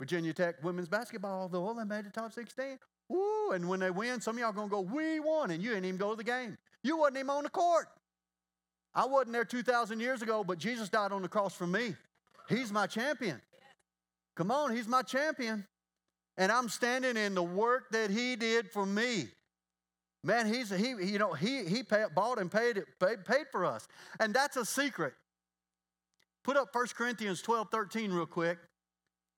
Virginia 0.00 0.32
Tech 0.32 0.64
women's 0.64 0.88
basketball, 0.88 1.46
though 1.48 1.74
they 1.74 1.84
made 1.84 2.06
the 2.06 2.10
top 2.10 2.32
16. 2.32 2.78
Woo! 3.10 3.50
And 3.52 3.68
when 3.68 3.80
they 3.80 3.90
win, 3.90 4.18
some 4.22 4.36
of 4.36 4.40
y'all 4.40 4.50
gonna 4.50 4.66
go, 4.66 4.80
we 4.80 5.20
won, 5.20 5.50
and 5.50 5.62
you 5.62 5.68
didn't 5.68 5.84
even 5.84 5.98
go 5.98 6.10
to 6.10 6.16
the 6.16 6.24
game. 6.24 6.56
You 6.82 6.96
wasn't 6.96 7.18
even 7.18 7.28
on 7.28 7.44
the 7.44 7.50
court. 7.50 7.86
I 8.94 9.04
wasn't 9.04 9.34
there 9.34 9.44
2,000 9.44 10.00
years 10.00 10.22
ago, 10.22 10.42
but 10.42 10.58
Jesus 10.58 10.88
died 10.88 11.12
on 11.12 11.20
the 11.20 11.28
cross 11.28 11.54
for 11.54 11.66
me. 11.66 11.94
He's 12.48 12.72
my 12.72 12.86
champion. 12.86 13.42
Come 14.36 14.50
on, 14.50 14.74
he's 14.74 14.88
my 14.88 15.02
champion. 15.02 15.66
And 16.38 16.50
I'm 16.50 16.70
standing 16.70 17.18
in 17.18 17.34
the 17.34 17.42
work 17.42 17.90
that 17.90 18.10
he 18.10 18.36
did 18.36 18.70
for 18.70 18.86
me. 18.86 19.28
Man, 20.24 20.46
he's 20.46 20.70
he 20.70 20.88
you 20.88 21.18
know 21.18 21.32
he 21.32 21.64
he 21.64 21.82
pay, 21.82 22.04
bought 22.14 22.38
and 22.38 22.50
paid 22.50 22.76
it 22.76 22.86
paid, 22.98 23.24
paid 23.24 23.46
for 23.50 23.64
us, 23.64 23.88
and 24.18 24.34
that's 24.34 24.56
a 24.56 24.64
secret. 24.64 25.14
Put 26.42 26.56
up 26.56 26.74
1 26.74 26.86
Corinthians 26.94 27.40
12, 27.42 27.68
13 27.70 28.12
real 28.12 28.26
quick, 28.26 28.58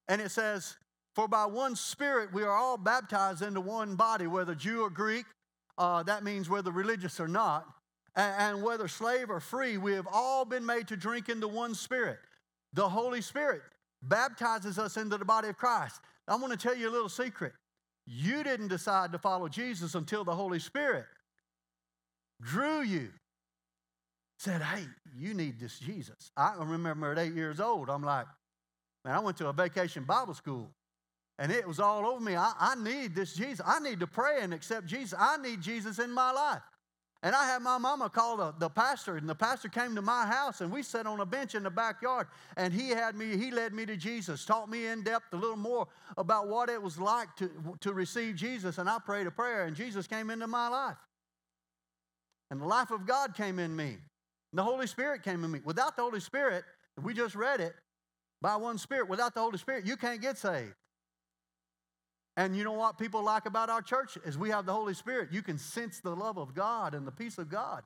and 0.09 0.21
it 0.21 0.31
says, 0.31 0.77
"For 1.15 1.29
by 1.29 1.47
one 1.47 1.77
Spirit 1.77 2.33
we 2.33 2.43
are 2.43 2.57
all 2.57 2.77
baptized 2.77 3.43
into 3.43 3.61
one 3.61 3.97
body, 3.97 4.27
whether 4.27 4.55
Jew 4.55 4.83
or 4.83 4.91
Greek. 4.91 5.27
Uh, 5.79 6.03
that 6.03 6.23
means 6.23 6.51
whether 6.51 6.71
religious 6.71 7.19
or 7.19 7.29
not, 7.29 7.67
and, 8.15 8.35
and 8.39 8.63
whether 8.63 8.89
slave 8.89 9.31
or 9.31 9.41
free, 9.41 9.79
we 9.79 9.93
have 9.95 10.07
all 10.13 10.45
been 10.45 10.67
made 10.67 10.87
to 10.89 10.97
drink 10.97 11.29
into 11.29 11.49
one 11.49 11.75
Spirit. 11.75 12.19
The 12.75 12.89
Holy 12.89 13.23
Spirit 13.23 13.63
baptizes 14.03 14.79
us 14.79 14.97
into 14.97 15.17
the 15.17 15.25
body 15.25 15.49
of 15.49 15.57
Christ. 15.57 16.01
I 16.29 16.37
want 16.37 16.53
to 16.53 16.59
tell 16.59 16.77
you 16.77 16.89
a 16.89 16.93
little 16.93 17.09
secret. 17.09 17.53
You 18.07 18.43
didn't 18.43 18.69
decide 18.69 19.13
to 19.13 19.19
follow 19.19 19.49
Jesus 19.49 19.95
until 19.95 20.25
the 20.25 20.35
Holy 20.35 20.59
Spirit 20.59 21.07
drew 22.41 22.83
you. 22.83 23.11
Said, 24.39 24.61
hey, 24.61 24.87
you 25.17 25.35
need 25.35 25.61
this 25.61 25.79
Jesus. 25.79 26.33
I 26.37 26.55
remember 26.59 27.13
at 27.13 27.19
eight 27.19 27.35
years 27.35 27.61
old, 27.61 27.89
I'm 27.89 28.03
like, 28.03 28.27
man, 29.05 29.15
I 29.15 29.19
went 29.21 29.37
to 29.39 29.49
a 29.49 29.53
vacation 29.53 30.05
Bible 30.05 30.35
school 30.35 30.71
and 31.39 31.51
it 31.51 31.67
was 31.67 31.81
all 31.81 32.07
over 32.07 32.21
me. 32.21 32.37
I, 32.37 32.53
I 32.59 32.75
need 32.77 33.15
this 33.15 33.35
Jesus. 33.35 33.65
I 33.67 33.81
need 33.81 34.01
to 34.01 34.07
pray 34.07 34.41
and 34.43 34.53
accept 34.53 34.87
Jesus. 34.87 35.15
I 35.19 35.37
need 35.39 35.61
Jesus 35.61 35.99
in 35.99 36.13
my 36.13 36.31
life. 36.31 36.63
And 37.25 37.37
I 37.37 37.47
had 37.47 37.63
my 37.63 37.79
mama 37.79 38.11
call 38.11 38.37
the, 38.37 38.53
the 38.59 38.69
pastor, 38.69 39.17
and 39.17 39.29
the 39.29 39.35
pastor 39.35 39.69
came 39.69 39.95
to 39.95 40.03
my 40.03 40.27
house, 40.27 40.61
and 40.61 40.73
we 40.73 40.83
sat 40.83 41.07
on 41.07 41.21
a 41.21 41.27
bench 41.27 41.55
in 41.55 41.63
the 41.63 41.71
backyard, 41.71 42.27
and 42.57 42.75
he 42.75 42.89
had 42.89 43.15
me, 43.15 43.37
he 43.37 43.53
led 43.53 43.73
me 43.73 43.87
to 43.87 43.97
Jesus, 43.97 44.45
taught 44.45 44.69
me 44.69 44.87
in 44.87 45.05
depth 45.05 45.33
a 45.33 45.37
little 45.37 45.57
more 45.57 45.87
about 46.17 46.49
what 46.49 46.69
it 46.69 46.83
was 46.83 46.99
like 46.99 47.29
to, 47.37 47.49
to 47.81 47.93
receive 47.93 48.35
Jesus, 48.35 48.79
and 48.79 48.89
I 48.89 48.99
prayed 48.99 49.29
a 49.29 49.31
prayer, 49.31 49.67
and 49.67 49.77
Jesus 49.77 50.09
came 50.09 50.31
into 50.31 50.49
my 50.49 50.67
life. 50.67 50.97
And 52.51 52.61
the 52.61 52.67
life 52.67 52.91
of 52.91 53.07
God 53.07 53.37
came 53.37 53.61
in 53.61 53.75
me. 53.75 53.99
And 54.51 54.59
The 54.59 54.65
Holy 54.65 54.89
Spirit 54.89 55.23
came 55.23 55.45
in 55.45 55.51
me. 55.53 55.61
Without 55.65 55.97
the 55.97 56.03
Holy 56.03 56.21
Spirit, 56.21 56.65
we 57.01 57.15
just 57.15 57.37
read 57.37 57.61
it, 57.61 57.75
by 58.43 58.57
one 58.57 58.77
Spirit, 58.77 59.09
without 59.09 59.35
the 59.35 59.41
Holy 59.41 59.57
Spirit, 59.57 59.87
you 59.87 59.97
can't 59.97 60.21
get 60.21 60.37
saved. 60.37 60.75
And 62.37 62.57
you 62.57 62.65
know 62.65 62.73
what 62.73 62.99
people 62.99 63.23
like 63.23 63.47
about 63.47 63.71
our 63.71 63.83
church 63.83 64.19
is 64.25 64.37
we 64.37 64.51
have 64.51 64.67
the 64.67 64.73
Holy 64.73 64.95
Spirit. 64.95 65.29
You 65.33 65.43
can 65.43 65.59
sense 65.59 66.01
the 66.01 66.15
love 66.15 66.39
of 66.39 66.55
God 66.55 66.95
and 66.95 67.07
the 67.07 67.13
peace 67.13 67.39
of 67.39 67.49
God 67.49 67.83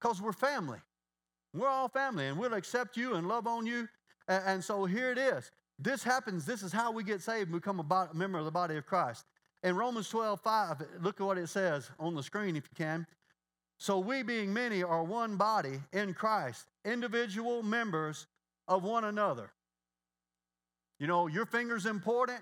because 0.00 0.20
we're 0.20 0.32
family. 0.32 0.78
We're 1.54 1.68
all 1.68 1.88
family, 1.88 2.26
and 2.26 2.38
we'll 2.38 2.54
accept 2.54 2.96
you 2.96 3.14
and 3.14 3.28
love 3.28 3.46
on 3.46 3.66
you. 3.66 3.88
And, 4.28 4.62
so 4.62 4.84
here 4.84 5.10
it 5.10 5.18
is. 5.18 5.50
This 5.78 6.02
happens. 6.02 6.44
This 6.44 6.62
is 6.62 6.72
how 6.72 6.90
we 6.92 7.04
get 7.04 7.22
saved 7.22 7.50
and 7.50 7.60
become 7.60 7.80
a 7.80 8.08
member 8.12 8.38
of 8.38 8.44
the 8.44 8.50
body 8.50 8.76
of 8.76 8.84
Christ. 8.84 9.24
In 9.62 9.76
Romans 9.76 10.08
12, 10.10 10.40
5, 10.40 10.82
look 11.00 11.20
at 11.20 11.26
what 11.26 11.38
it 11.38 11.48
says 11.48 11.90
on 11.98 12.14
the 12.14 12.22
screen 12.22 12.56
if 12.56 12.64
you 12.64 12.76
can. 12.76 13.06
So 13.78 13.98
we, 13.98 14.22
being 14.22 14.52
many, 14.52 14.82
are 14.82 15.04
one 15.04 15.36
body 15.36 15.80
in 15.92 16.12
Christ, 16.12 16.66
individual 16.84 17.62
members 17.62 18.26
of 18.66 18.82
one 18.82 19.04
another. 19.04 19.53
You 21.04 21.08
know, 21.08 21.26
your 21.26 21.44
finger's 21.44 21.84
important, 21.84 22.40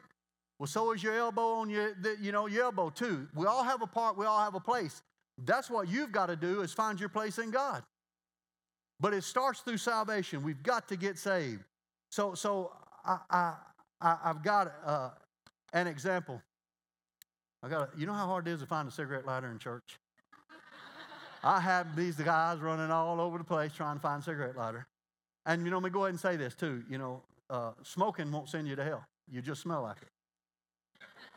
well, 0.61 0.69
so 0.69 0.93
is 0.93 1.03
your 1.03 1.17
elbow 1.17 1.55
on 1.55 1.69
your, 1.69 1.97
you 2.21 2.31
know, 2.31 2.47
your 2.47 2.63
elbow 2.63 2.91
too. 2.91 3.27
We 3.35 3.45
all 3.45 3.65
have 3.65 3.83
a 3.83 3.89
part, 3.89 4.17
we 4.17 4.25
all 4.25 4.39
have 4.39 4.55
a 4.55 4.61
place. 4.61 5.03
That's 5.37 5.69
what 5.69 5.89
you've 5.89 6.13
got 6.13 6.27
to 6.27 6.37
do 6.37 6.61
is 6.61 6.73
find 6.73 7.01
your 7.01 7.09
place 7.09 7.39
in 7.39 7.51
God. 7.51 7.83
But 9.01 9.15
it 9.15 9.25
starts 9.25 9.63
through 9.63 9.79
salvation. 9.79 10.45
We've 10.45 10.63
got 10.63 10.87
to 10.91 10.97
get 10.97 11.19
saved. 11.19 11.65
So, 12.13 12.37
so 12.37 12.71
I, 13.05 13.55
I, 14.01 14.17
have 14.23 14.45
got 14.45 14.73
uh, 14.87 15.11
an 15.73 15.89
example. 15.89 16.41
I 17.65 17.69
got, 17.69 17.83
a, 17.83 17.99
you 17.99 18.07
know 18.07 18.15
how 18.15 18.27
hard 18.27 18.47
it 18.47 18.53
is 18.53 18.61
to 18.61 18.67
find 18.67 18.87
a 18.87 18.93
cigarette 18.93 19.27
lighter 19.27 19.51
in 19.51 19.59
church. 19.59 19.99
I 21.43 21.59
have 21.59 21.97
these 21.97 22.15
guys 22.15 22.61
running 22.61 22.93
all 22.93 23.21
over 23.21 23.39
the 23.39 23.45
place 23.45 23.73
trying 23.73 23.97
to 23.97 24.01
find 24.01 24.23
a 24.23 24.25
cigarette 24.25 24.57
lighter. 24.57 24.87
And 25.47 25.65
you 25.65 25.73
know, 25.73 25.79
let 25.79 25.85
me 25.87 25.91
go 25.91 26.05
ahead 26.05 26.11
and 26.11 26.21
say 26.21 26.37
this 26.37 26.55
too. 26.55 26.85
You 26.89 26.99
know, 26.99 27.23
uh, 27.51 27.73
smoking 27.83 28.31
won't 28.31 28.49
send 28.49 28.69
you 28.69 28.77
to 28.77 28.85
hell. 28.85 29.05
You 29.31 29.43
just 29.43 29.63
smell 29.63 29.83
like 29.83 29.99
it. 30.03 30.09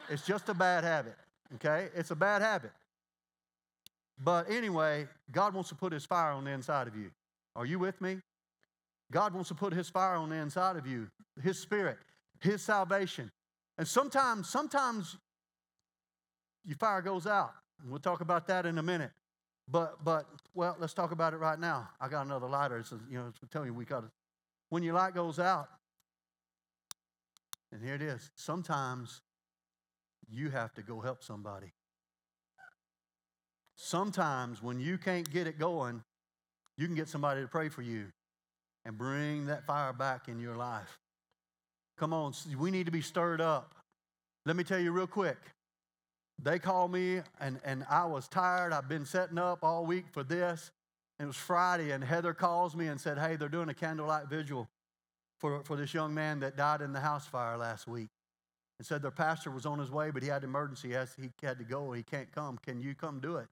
It's 0.09 0.25
just 0.25 0.49
a 0.49 0.53
bad 0.53 0.83
habit, 0.83 1.15
okay? 1.55 1.89
It's 1.95 2.11
a 2.11 2.15
bad 2.15 2.41
habit. 2.41 2.71
But 4.23 4.49
anyway, 4.49 5.07
God 5.31 5.53
wants 5.53 5.69
to 5.69 5.75
put 5.75 5.91
his 5.91 6.05
fire 6.05 6.31
on 6.31 6.45
the 6.45 6.51
inside 6.51 6.87
of 6.87 6.95
you. 6.95 7.11
Are 7.55 7.65
you 7.65 7.79
with 7.79 7.99
me? 8.01 8.17
God 9.11 9.33
wants 9.33 9.49
to 9.49 9.55
put 9.55 9.73
his 9.73 9.89
fire 9.89 10.15
on 10.15 10.29
the 10.29 10.35
inside 10.35 10.77
of 10.77 10.87
you, 10.87 11.07
his 11.41 11.59
spirit, 11.59 11.97
his 12.39 12.61
salvation. 12.61 13.31
And 13.77 13.87
sometimes, 13.87 14.49
sometimes 14.49 15.17
your 16.65 16.77
fire 16.77 17.01
goes 17.01 17.27
out. 17.27 17.51
We'll 17.87 17.99
talk 17.99 18.21
about 18.21 18.47
that 18.47 18.65
in 18.65 18.77
a 18.77 18.83
minute. 18.83 19.11
But, 19.69 20.03
but, 20.03 20.27
well, 20.53 20.75
let's 20.79 20.93
talk 20.93 21.11
about 21.11 21.33
it 21.33 21.37
right 21.37 21.59
now. 21.59 21.89
I 21.99 22.07
got 22.07 22.25
another 22.25 22.47
lighter. 22.47 22.77
It's, 22.77 22.93
you 23.09 23.17
know, 23.17 23.27
it's 23.27 23.39
telling 23.51 23.67
you 23.69 23.73
we 23.73 23.85
got. 23.85 24.05
When 24.69 24.83
your 24.83 24.93
light 24.95 25.13
goes 25.13 25.39
out, 25.39 25.69
here 27.85 27.95
it 27.95 28.01
is. 28.01 28.31
Sometimes 28.35 29.21
you 30.29 30.49
have 30.49 30.73
to 30.73 30.81
go 30.81 31.01
help 31.01 31.23
somebody. 31.23 31.71
Sometimes 33.77 34.63
when 34.63 34.79
you 34.79 34.97
can't 34.97 35.29
get 35.31 35.47
it 35.47 35.59
going, 35.59 36.01
you 36.77 36.87
can 36.87 36.95
get 36.95 37.07
somebody 37.07 37.41
to 37.41 37.47
pray 37.47 37.69
for 37.69 37.81
you 37.81 38.07
and 38.85 38.97
bring 38.97 39.45
that 39.47 39.65
fire 39.65 39.93
back 39.93 40.27
in 40.27 40.39
your 40.39 40.55
life. 40.55 40.99
Come 41.97 42.13
on, 42.13 42.33
we 42.57 42.71
need 42.71 42.85
to 42.87 42.91
be 42.91 43.01
stirred 43.01 43.41
up. 43.41 43.75
Let 44.45 44.55
me 44.55 44.63
tell 44.63 44.79
you 44.79 44.91
real 44.91 45.07
quick. 45.07 45.37
They 46.41 46.59
called 46.59 46.91
me, 46.91 47.21
and, 47.39 47.59
and 47.63 47.85
I 47.89 48.05
was 48.05 48.27
tired. 48.27 48.73
I've 48.73 48.89
been 48.89 49.05
setting 49.05 49.37
up 49.37 49.59
all 49.63 49.85
week 49.85 50.05
for 50.11 50.23
this. 50.23 50.71
It 51.19 51.25
was 51.25 51.37
Friday, 51.37 51.91
and 51.91 52.03
Heather 52.03 52.33
calls 52.33 52.75
me 52.75 52.87
and 52.87 52.99
said, 52.99 53.17
Hey, 53.17 53.37
they're 53.37 53.47
doing 53.47 53.69
a 53.69 53.73
candlelight 53.73 54.27
vigil 54.27 54.67
for, 55.39 55.63
for 55.63 55.75
this 55.75 55.93
young 55.93 56.13
man 56.13 56.39
that 56.39 56.55
died 56.55 56.81
in 56.81 56.93
the 56.93 56.99
house 56.99 57.27
fire 57.27 57.57
last 57.57 57.87
week. 57.87 58.09
And 58.77 58.85
said 58.85 59.01
their 59.01 59.11
pastor 59.11 59.51
was 59.51 59.65
on 59.65 59.79
his 59.79 59.89
way, 59.89 60.11
but 60.11 60.21
he 60.21 60.27
had 60.27 60.43
an 60.43 60.49
emergency. 60.49 60.89
He, 60.89 60.93
has, 60.95 61.15
he 61.19 61.29
had 61.41 61.57
to 61.59 61.63
go. 61.63 61.93
He 61.93 62.03
can't 62.03 62.29
come. 62.33 62.57
Can 62.57 62.81
you 62.81 62.93
come 62.93 63.19
do 63.21 63.37
it? 63.37 63.47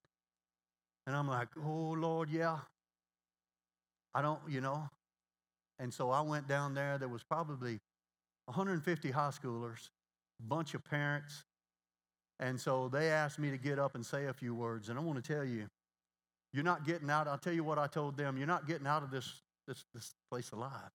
And 1.08 1.16
I'm 1.16 1.28
like, 1.28 1.48
Oh, 1.63 1.96
Lord, 1.98 2.30
yeah. 2.30 2.58
I 4.13 4.22
don't, 4.22 4.40
you 4.50 4.62
know. 4.62 4.90
And 5.80 5.94
so 5.94 6.12
I 6.12 6.22
went 6.22 6.48
down 6.48 6.74
there. 6.74 6.98
There 6.98 7.08
was 7.08 7.24
probably 7.24 7.80
150 8.46 9.12
high 9.12 9.30
schoolers, 9.30 9.90
a 10.40 10.48
bunch 10.48 10.74
of 10.74 10.84
parents. 10.84 11.44
And 12.40 12.60
so 12.60 12.90
they 12.90 13.10
asked 13.10 13.40
me 13.40 13.50
to 13.52 13.58
get 13.58 13.80
up 13.80 13.96
and 13.96 14.06
say 14.06 14.25
a 14.25 14.34
few 14.34 14.54
words. 14.54 14.90
And 14.90 15.00
I 15.00 15.02
want 15.02 15.24
to 15.24 15.34
tell 15.34 15.46
you, 15.46 15.68
you're 16.54 16.63
not 16.63 16.86
getting 16.86 17.10
out. 17.10 17.28
I'll 17.28 17.38
tell 17.38 17.54
you 17.54 17.63
what 17.63 17.80
I 17.80 17.88
told 17.88 18.18
them. 18.18 18.38
You're 18.38 18.48
not 18.48 18.68
getting 18.68 18.86
out 18.86 19.04
of 19.04 19.12
this, 19.12 19.42
this, 19.68 19.86
this 19.94 20.13
place 20.30 20.52
alive. 20.52 20.92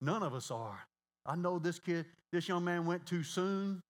None 0.00 0.22
of 0.22 0.34
us 0.34 0.50
are. 0.50 0.78
I 1.26 1.36
know 1.36 1.58
this 1.58 1.78
kid, 1.78 2.06
this 2.32 2.48
young 2.48 2.64
man 2.64 2.86
went 2.86 3.06
too 3.06 3.22
soon. 3.22 3.82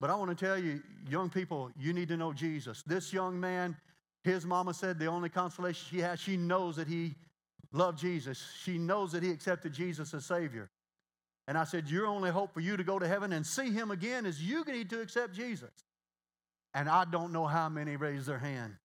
But 0.00 0.10
I 0.10 0.14
want 0.16 0.36
to 0.36 0.44
tell 0.44 0.58
you, 0.58 0.82
young 1.08 1.30
people, 1.30 1.70
you 1.78 1.92
need 1.92 2.08
to 2.08 2.16
know 2.16 2.32
Jesus. 2.32 2.82
This 2.86 3.12
young 3.12 3.38
man, 3.38 3.76
his 4.24 4.44
mama 4.44 4.74
said 4.74 4.98
the 4.98 5.06
only 5.06 5.28
consolation 5.28 5.86
she 5.90 6.00
has, 6.00 6.20
she 6.20 6.36
knows 6.36 6.76
that 6.76 6.88
he 6.88 7.14
loved 7.72 7.98
Jesus. 7.98 8.44
She 8.62 8.78
knows 8.78 9.12
that 9.12 9.22
he 9.22 9.30
accepted 9.30 9.72
Jesus 9.72 10.12
as 10.12 10.24
Savior. 10.24 10.70
And 11.48 11.58
I 11.58 11.64
said, 11.64 11.88
Your 11.88 12.06
only 12.06 12.30
hope 12.30 12.52
for 12.52 12.60
you 12.60 12.76
to 12.76 12.84
go 12.84 12.98
to 12.98 13.06
heaven 13.06 13.32
and 13.32 13.46
see 13.46 13.70
him 13.70 13.90
again 13.90 14.26
is 14.26 14.42
you 14.42 14.64
need 14.64 14.90
to 14.90 15.00
accept 15.00 15.34
Jesus. 15.34 15.70
And 16.74 16.88
I 16.88 17.04
don't 17.04 17.32
know 17.32 17.46
how 17.46 17.68
many 17.68 17.96
raised 17.96 18.26
their 18.26 18.38
hand 18.38 18.76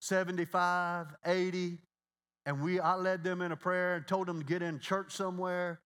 75, 0.00 1.06
80. 1.24 1.78
And 2.50 2.60
we, 2.60 2.80
I 2.80 2.96
led 2.96 3.22
them 3.22 3.42
in 3.42 3.52
a 3.52 3.56
prayer 3.56 3.94
and 3.94 4.04
told 4.08 4.26
them 4.26 4.40
to 4.40 4.44
get 4.44 4.60
in 4.60 4.80
church 4.80 5.12
somewhere. 5.12 5.78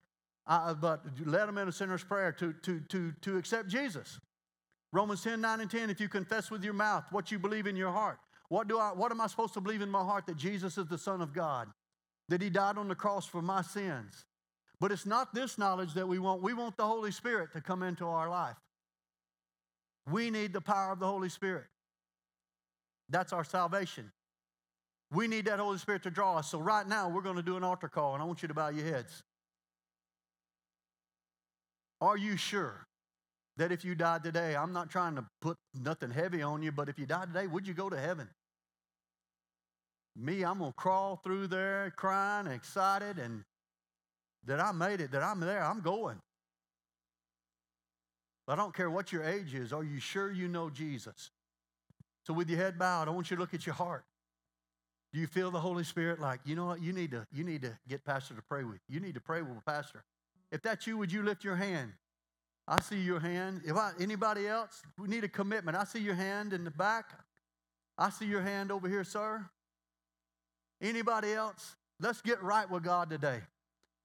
I, 0.47 0.73
but 0.73 1.03
led 1.23 1.47
them 1.47 1.59
in 1.59 1.67
a 1.67 1.71
sinner's 1.71 2.03
prayer 2.03 2.31
to, 2.31 2.53
to, 2.53 2.79
to, 2.89 3.11
to 3.21 3.37
accept 3.37 3.69
Jesus. 3.69 4.19
Romans 4.91 5.21
10, 5.21 5.39
9, 5.41 5.59
and 5.61 5.69
10, 5.69 5.91
if 5.91 5.99
you 5.99 6.09
confess 6.09 6.49
with 6.49 6.63
your 6.63 6.73
mouth 6.73 7.03
what 7.11 7.31
you 7.31 7.37
believe 7.37 7.67
in 7.67 7.75
your 7.75 7.91
heart, 7.91 8.17
what, 8.49 8.67
do 8.67 8.79
I, 8.79 8.93
what 8.93 9.11
am 9.11 9.21
I 9.21 9.27
supposed 9.27 9.53
to 9.53 9.61
believe 9.61 9.83
in 9.83 9.91
my 9.91 10.03
heart? 10.03 10.25
That 10.25 10.37
Jesus 10.37 10.79
is 10.79 10.87
the 10.87 10.97
Son 10.97 11.21
of 11.21 11.33
God, 11.33 11.67
that 12.29 12.41
He 12.41 12.49
died 12.49 12.79
on 12.79 12.87
the 12.87 12.95
cross 12.95 13.27
for 13.27 13.43
my 13.43 13.61
sins. 13.61 14.25
But 14.79 14.91
it's 14.91 15.05
not 15.05 15.35
this 15.35 15.59
knowledge 15.59 15.93
that 15.93 16.07
we 16.07 16.17
want. 16.17 16.41
We 16.41 16.55
want 16.55 16.77
the 16.77 16.87
Holy 16.87 17.11
Spirit 17.11 17.53
to 17.53 17.61
come 17.61 17.83
into 17.83 18.07
our 18.07 18.27
life. 18.27 18.57
We 20.09 20.31
need 20.31 20.51
the 20.51 20.61
power 20.61 20.91
of 20.91 20.99
the 20.99 21.05
Holy 21.05 21.29
Spirit. 21.29 21.65
That's 23.07 23.33
our 23.33 23.43
salvation. 23.43 24.11
We 25.11 25.27
need 25.27 25.45
that 25.45 25.59
Holy 25.59 25.77
Spirit 25.77 26.03
to 26.03 26.09
draw 26.11 26.37
us. 26.37 26.49
So, 26.49 26.59
right 26.59 26.87
now, 26.87 27.09
we're 27.09 27.21
going 27.21 27.35
to 27.35 27.43
do 27.43 27.57
an 27.57 27.63
altar 27.63 27.87
call, 27.87 28.13
and 28.13 28.23
I 28.23 28.25
want 28.25 28.41
you 28.41 28.47
to 28.47 28.53
bow 28.53 28.69
your 28.69 28.85
heads. 28.85 29.23
Are 32.01 32.17
you 32.17 32.37
sure 32.37 32.85
that 33.57 33.71
if 33.71 33.85
you 33.85 33.95
died 33.95 34.23
today, 34.23 34.55
I'm 34.55 34.73
not 34.73 34.89
trying 34.89 35.15
to 35.15 35.25
put 35.41 35.57
nothing 35.73 36.11
heavy 36.11 36.41
on 36.41 36.61
you, 36.61 36.71
but 36.71 36.89
if 36.89 36.99
you 36.99 37.05
died 37.05 37.33
today, 37.33 37.47
would 37.47 37.67
you 37.67 37.73
go 37.73 37.89
to 37.89 37.97
heaven? 37.97 38.27
Me, 40.15 40.43
I'm 40.43 40.59
going 40.59 40.71
to 40.71 40.75
crawl 40.75 41.19
through 41.23 41.47
there 41.47 41.93
crying, 41.95 42.47
excited, 42.47 43.19
and 43.19 43.43
that 44.45 44.59
I 44.59 44.71
made 44.71 45.01
it, 45.01 45.11
that 45.11 45.23
I'm 45.23 45.39
there, 45.39 45.63
I'm 45.63 45.81
going. 45.81 46.19
I 48.47 48.55
don't 48.55 48.75
care 48.75 48.89
what 48.89 49.11
your 49.11 49.23
age 49.23 49.55
is. 49.55 49.73
Are 49.73 49.83
you 49.83 49.99
sure 49.99 50.31
you 50.31 50.47
know 50.47 50.69
Jesus? 50.69 51.31
So, 52.27 52.33
with 52.33 52.49
your 52.49 52.59
head 52.59 52.77
bowed, 52.77 53.07
I 53.07 53.11
want 53.11 53.29
you 53.31 53.37
to 53.37 53.41
look 53.41 53.53
at 53.53 53.65
your 53.65 53.75
heart. 53.75 54.03
Do 55.15 55.21
you 55.21 55.27
feel 55.27 55.49
the 55.49 55.61
Holy 55.61 55.85
Spirit 55.85 56.19
like, 56.19 56.41
you 56.43 56.57
know 56.57 56.65
what, 56.65 56.81
you 56.81 56.91
need 56.91 57.11
to, 57.11 57.25
you 57.31 57.45
need 57.45 57.61
to 57.61 57.71
get 57.87 58.03
Pastor 58.03 58.33
to 58.33 58.41
pray 58.41 58.65
with 58.65 58.81
you. 58.89 58.99
Need 58.99 59.13
to 59.13 59.21
pray 59.21 59.41
with 59.41 59.57
a 59.57 59.61
pastor. 59.61 60.03
If 60.51 60.61
that's 60.61 60.85
you, 60.85 60.97
would 60.97 61.09
you 61.09 61.23
lift 61.23 61.41
your 61.41 61.55
hand? 61.55 61.93
I 62.67 62.81
see 62.81 62.99
your 62.99 63.21
hand. 63.21 63.61
If 63.65 63.77
I, 63.77 63.93
anybody 63.97 64.45
else, 64.45 64.81
we 64.99 65.07
need 65.07 65.23
a 65.23 65.29
commitment. 65.29 65.77
I 65.77 65.85
see 65.85 65.99
your 65.99 66.15
hand 66.15 66.51
in 66.51 66.65
the 66.65 66.71
back. 66.71 67.11
I 67.97 68.09
see 68.09 68.25
your 68.25 68.41
hand 68.41 68.73
over 68.73 68.89
here, 68.89 69.05
sir. 69.05 69.45
Anybody 70.81 71.31
else? 71.31 71.77
Let's 72.01 72.21
get 72.21 72.43
right 72.43 72.69
with 72.69 72.83
God 72.83 73.09
today. 73.09 73.39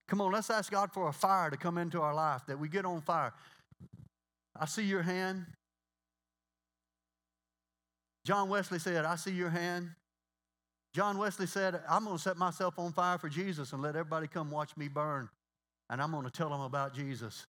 Come 0.07 0.21
on, 0.21 0.31
let's 0.31 0.49
ask 0.49 0.71
God 0.71 0.93
for 0.93 1.09
a 1.09 1.13
fire 1.13 1.51
to 1.51 1.57
come 1.57 1.77
into 1.77 2.01
our 2.01 2.15
life, 2.15 2.43
that 2.47 2.57
we 2.57 2.69
get 2.69 2.85
on 2.85 3.01
fire. 3.01 3.33
I 4.57 4.67
see 4.67 4.85
your 4.85 5.03
hand. 5.03 5.45
John 8.25 8.49
Wesley 8.49 8.79
said, 8.79 9.05
I 9.05 9.17
see 9.17 9.33
your 9.33 9.51
hand. 9.51 9.91
John 10.93 11.19
Wesley 11.19 11.47
said, 11.47 11.81
I'm 11.89 12.05
going 12.05 12.17
to 12.17 12.23
set 12.23 12.37
myself 12.37 12.79
on 12.79 12.93
fire 12.93 13.19
for 13.19 13.29
Jesus 13.29 13.73
and 13.73 13.81
let 13.81 13.95
everybody 13.97 14.27
come 14.27 14.51
watch 14.51 14.77
me 14.77 14.89
burn. 14.89 15.29
And 15.89 16.03
I'm 16.03 16.11
going 16.11 16.25
to 16.25 16.31
tell 16.31 16.51
them 16.51 16.61
about 16.61 16.95
Jesus. 16.95 17.47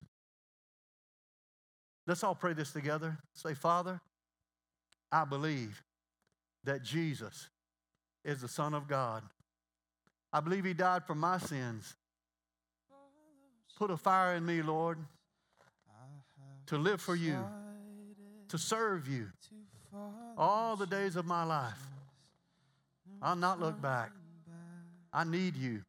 Let's 2.06 2.22
all 2.22 2.34
pray 2.34 2.52
this 2.52 2.72
together. 2.72 3.18
Say, 3.32 3.54
Father, 3.54 4.00
I 5.10 5.24
believe 5.24 5.82
that 6.64 6.82
Jesus 6.82 7.48
is 8.24 8.40
the 8.40 8.48
Son 8.48 8.74
of 8.74 8.88
God. 8.88 9.22
I 10.32 10.40
believe 10.40 10.64
He 10.64 10.74
died 10.74 11.04
for 11.04 11.14
my 11.14 11.38
sins. 11.38 11.94
Put 13.76 13.90
a 13.90 13.96
fire 13.96 14.36
in 14.36 14.46
me, 14.46 14.62
Lord, 14.62 14.98
to 16.66 16.78
live 16.78 17.00
for 17.00 17.16
you, 17.16 17.36
to 18.48 18.58
serve 18.58 19.08
you 19.08 19.26
all 20.38 20.76
the 20.76 20.86
days 20.86 21.16
of 21.16 21.26
my 21.26 21.44
life. 21.44 21.93
I'll 23.22 23.36
not 23.36 23.60
look 23.60 23.80
back. 23.80 24.10
I 25.12 25.24
need 25.24 25.56
you. 25.56 25.82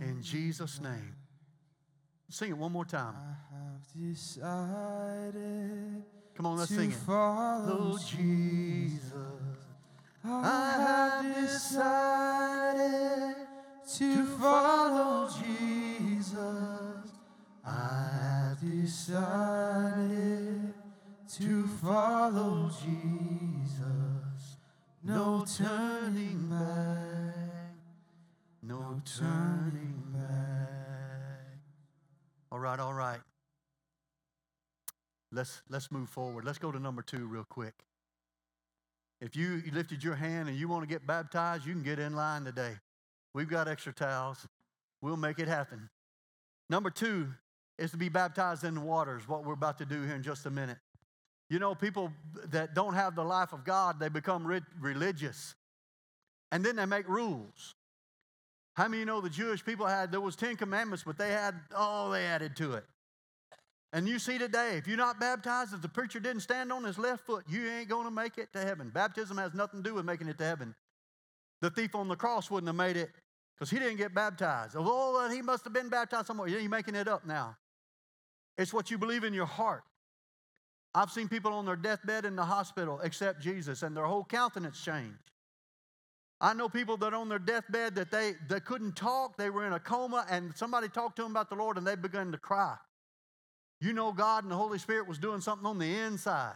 In 0.00 0.22
Jesus' 0.22 0.80
name. 0.80 1.16
Sing 2.28 2.50
it 2.50 2.56
one 2.56 2.72
more 2.72 2.84
time. 2.84 3.14
Come 6.34 6.46
on, 6.46 6.56
let's 6.56 6.74
sing 6.74 6.90
it. 6.90 6.96
follow 6.96 7.96
Jesus. 7.98 9.12
I 10.24 10.74
have 10.78 11.34
decided 11.34 13.34
to 13.98 14.24
follow 14.38 15.28
Jesus. 15.28 17.10
I 17.66 18.08
have 18.22 18.60
decided 18.60 20.72
to 21.34 21.66
follow 21.66 22.70
Jesus. 22.70 24.11
No 25.04 25.44
turning 25.56 26.48
back. 26.48 27.74
No 28.62 29.02
turning 29.18 30.02
back. 30.14 31.58
All 32.52 32.60
right, 32.60 32.78
all 32.78 32.94
right. 32.94 33.20
Let's 35.32 35.62
let's 35.68 35.90
move 35.90 36.08
forward. 36.08 36.44
Let's 36.44 36.58
go 36.58 36.70
to 36.70 36.78
number 36.78 37.02
two 37.02 37.26
real 37.26 37.44
quick. 37.48 37.74
If 39.20 39.36
you, 39.36 39.62
you 39.64 39.72
lifted 39.72 40.02
your 40.02 40.16
hand 40.16 40.48
and 40.48 40.58
you 40.58 40.68
want 40.68 40.82
to 40.82 40.88
get 40.88 41.06
baptized, 41.06 41.64
you 41.64 41.72
can 41.72 41.82
get 41.82 41.98
in 41.98 42.14
line 42.14 42.44
today. 42.44 42.72
We've 43.34 43.48
got 43.48 43.68
extra 43.68 43.92
towels. 43.92 44.46
We'll 45.00 45.16
make 45.16 45.38
it 45.38 45.46
happen. 45.46 45.90
Number 46.68 46.90
two 46.90 47.28
is 47.78 47.92
to 47.92 47.96
be 47.96 48.08
baptized 48.08 48.64
in 48.64 48.74
the 48.74 48.80
waters, 48.80 49.28
what 49.28 49.44
we're 49.44 49.54
about 49.54 49.78
to 49.78 49.84
do 49.84 50.02
here 50.02 50.14
in 50.14 50.22
just 50.22 50.44
a 50.46 50.50
minute. 50.50 50.78
You 51.52 51.58
know, 51.58 51.74
people 51.74 52.10
that 52.46 52.74
don't 52.74 52.94
have 52.94 53.14
the 53.14 53.22
life 53.22 53.52
of 53.52 53.62
God, 53.62 54.00
they 54.00 54.08
become 54.08 54.46
re- 54.46 54.62
religious. 54.80 55.54
And 56.50 56.64
then 56.64 56.76
they 56.76 56.86
make 56.86 57.06
rules. 57.06 57.74
How 58.72 58.88
many 58.88 59.00
you 59.00 59.04
know 59.04 59.20
the 59.20 59.28
Jewish 59.28 59.62
people 59.62 59.84
had, 59.84 60.10
there 60.10 60.22
was 60.22 60.34
10 60.34 60.56
commandments, 60.56 61.04
but 61.06 61.18
they 61.18 61.28
had, 61.28 61.54
oh, 61.76 62.10
they 62.10 62.24
added 62.24 62.56
to 62.56 62.72
it. 62.72 62.84
And 63.92 64.08
you 64.08 64.18
see 64.18 64.38
today, 64.38 64.78
if 64.78 64.88
you're 64.88 64.96
not 64.96 65.20
baptized, 65.20 65.74
if 65.74 65.82
the 65.82 65.90
preacher 65.90 66.20
didn't 66.20 66.40
stand 66.40 66.72
on 66.72 66.84
his 66.84 66.96
left 66.96 67.26
foot, 67.26 67.44
you 67.46 67.68
ain't 67.68 67.90
going 67.90 68.06
to 68.06 68.10
make 68.10 68.38
it 68.38 68.50
to 68.54 68.60
heaven. 68.60 68.88
Baptism 68.88 69.36
has 69.36 69.52
nothing 69.52 69.82
to 69.82 69.90
do 69.90 69.94
with 69.96 70.06
making 70.06 70.28
it 70.28 70.38
to 70.38 70.44
heaven. 70.44 70.74
The 71.60 71.68
thief 71.68 71.94
on 71.94 72.08
the 72.08 72.16
cross 72.16 72.50
wouldn't 72.50 72.68
have 72.68 72.76
made 72.76 72.96
it 72.96 73.10
because 73.54 73.68
he 73.68 73.78
didn't 73.78 73.98
get 73.98 74.14
baptized. 74.14 74.74
Oh, 74.78 75.28
he 75.30 75.42
must 75.42 75.64
have 75.64 75.74
been 75.74 75.90
baptized 75.90 76.28
somewhere. 76.28 76.48
Yeah, 76.48 76.60
You're 76.60 76.70
making 76.70 76.94
it 76.94 77.08
up 77.08 77.26
now. 77.26 77.58
It's 78.56 78.72
what 78.72 78.90
you 78.90 78.96
believe 78.96 79.22
in 79.22 79.34
your 79.34 79.44
heart. 79.44 79.82
I've 80.94 81.10
seen 81.10 81.28
people 81.28 81.52
on 81.52 81.64
their 81.64 81.76
deathbed 81.76 82.24
in 82.24 82.36
the 82.36 82.44
hospital 82.44 83.00
accept 83.00 83.40
Jesus 83.40 83.82
and 83.82 83.96
their 83.96 84.04
whole 84.04 84.24
countenance 84.24 84.82
changed. 84.82 85.30
I 86.40 86.54
know 86.54 86.68
people 86.68 86.96
that 86.98 87.14
on 87.14 87.28
their 87.28 87.38
deathbed 87.38 87.94
that 87.94 88.10
they, 88.10 88.34
they 88.48 88.60
couldn't 88.60 88.96
talk, 88.96 89.36
they 89.36 89.48
were 89.48 89.66
in 89.66 89.72
a 89.72 89.80
coma, 89.80 90.26
and 90.28 90.52
somebody 90.56 90.88
talked 90.88 91.16
to 91.16 91.22
them 91.22 91.30
about 91.30 91.48
the 91.48 91.54
Lord 91.54 91.78
and 91.78 91.86
they 91.86 91.94
began 91.94 92.32
to 92.32 92.38
cry. 92.38 92.76
You 93.80 93.92
know 93.92 94.12
God 94.12 94.44
and 94.44 94.52
the 94.52 94.56
Holy 94.56 94.78
Spirit 94.78 95.08
was 95.08 95.18
doing 95.18 95.40
something 95.40 95.66
on 95.66 95.78
the 95.78 95.98
inside. 95.98 96.54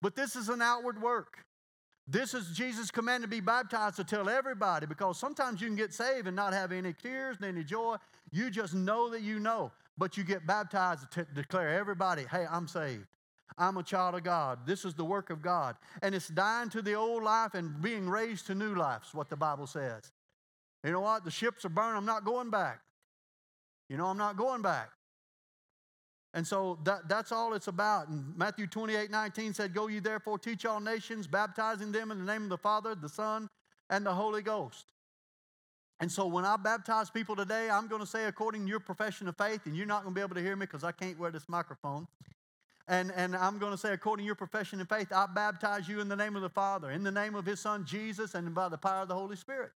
But 0.00 0.16
this 0.16 0.36
is 0.36 0.48
an 0.48 0.60
outward 0.60 1.00
work. 1.00 1.44
This 2.08 2.34
is 2.34 2.50
Jesus' 2.56 2.90
command 2.90 3.22
to 3.22 3.28
be 3.28 3.40
baptized 3.40 3.96
to 3.96 4.04
tell 4.04 4.28
everybody 4.28 4.86
because 4.86 5.18
sometimes 5.18 5.60
you 5.60 5.68
can 5.68 5.76
get 5.76 5.94
saved 5.94 6.26
and 6.26 6.34
not 6.34 6.52
have 6.52 6.72
any 6.72 6.92
tears 6.92 7.36
and 7.40 7.46
any 7.46 7.64
joy. 7.64 7.96
You 8.32 8.50
just 8.50 8.74
know 8.74 9.08
that 9.10 9.22
you 9.22 9.38
know. 9.38 9.70
but 9.98 10.16
you 10.16 10.24
get 10.24 10.46
baptized 10.46 11.10
to 11.12 11.24
declare 11.34 11.68
everybody, 11.68 12.24
hey, 12.30 12.46
I'm 12.50 12.66
saved. 12.66 13.06
I'm 13.58 13.76
a 13.76 13.82
child 13.82 14.14
of 14.14 14.22
God. 14.22 14.66
This 14.66 14.84
is 14.84 14.94
the 14.94 15.04
work 15.04 15.30
of 15.30 15.42
God. 15.42 15.76
And 16.02 16.14
it's 16.14 16.28
dying 16.28 16.70
to 16.70 16.82
the 16.82 16.94
old 16.94 17.22
life 17.22 17.54
and 17.54 17.80
being 17.80 18.08
raised 18.08 18.46
to 18.46 18.54
new 18.54 18.74
life, 18.74 19.02
is 19.06 19.14
what 19.14 19.28
the 19.28 19.36
Bible 19.36 19.66
says. 19.66 20.10
You 20.84 20.92
know 20.92 21.00
what? 21.00 21.24
The 21.24 21.30
ships 21.30 21.64
are 21.64 21.68
burning. 21.68 21.96
I'm 21.96 22.06
not 22.06 22.24
going 22.24 22.50
back. 22.50 22.80
You 23.88 23.96
know, 23.96 24.06
I'm 24.06 24.18
not 24.18 24.36
going 24.36 24.62
back. 24.62 24.90
And 26.34 26.46
so 26.46 26.78
that, 26.84 27.08
that's 27.08 27.30
all 27.30 27.52
it's 27.52 27.68
about. 27.68 28.08
And 28.08 28.36
Matthew 28.36 28.66
28 28.66 29.10
19 29.10 29.54
said, 29.54 29.74
Go 29.74 29.88
ye 29.88 29.98
therefore, 29.98 30.38
teach 30.38 30.64
all 30.64 30.80
nations, 30.80 31.26
baptizing 31.26 31.92
them 31.92 32.10
in 32.10 32.18
the 32.18 32.24
name 32.24 32.44
of 32.44 32.48
the 32.48 32.58
Father, 32.58 32.94
the 32.94 33.08
Son, 33.08 33.48
and 33.90 34.04
the 34.06 34.14
Holy 34.14 34.42
Ghost. 34.42 34.92
And 36.00 36.10
so 36.10 36.26
when 36.26 36.44
I 36.44 36.56
baptize 36.56 37.10
people 37.10 37.36
today, 37.36 37.70
I'm 37.70 37.86
going 37.86 38.00
to 38.00 38.06
say 38.06 38.24
according 38.24 38.62
to 38.62 38.68
your 38.68 38.80
profession 38.80 39.28
of 39.28 39.36
faith, 39.36 39.60
and 39.66 39.76
you're 39.76 39.86
not 39.86 40.02
going 40.02 40.14
to 40.14 40.18
be 40.18 40.24
able 40.24 40.34
to 40.34 40.42
hear 40.42 40.56
me 40.56 40.66
because 40.66 40.82
I 40.82 40.90
can't 40.90 41.18
wear 41.18 41.30
this 41.30 41.48
microphone. 41.48 42.08
And, 42.88 43.12
and 43.14 43.36
I'm 43.36 43.58
going 43.58 43.72
to 43.72 43.78
say, 43.78 43.92
according 43.92 44.24
to 44.24 44.26
your 44.26 44.34
profession 44.34 44.80
and 44.80 44.88
faith, 44.88 45.12
I 45.12 45.26
baptize 45.26 45.88
you 45.88 46.00
in 46.00 46.08
the 46.08 46.16
name 46.16 46.34
of 46.34 46.42
the 46.42 46.50
Father, 46.50 46.90
in 46.90 47.02
the 47.04 47.12
name 47.12 47.34
of 47.34 47.46
His 47.46 47.60
Son 47.60 47.84
Jesus, 47.84 48.34
and 48.34 48.54
by 48.54 48.68
the 48.68 48.78
power 48.78 49.02
of 49.02 49.08
the 49.08 49.14
Holy 49.14 49.36
Spirit. 49.36 49.70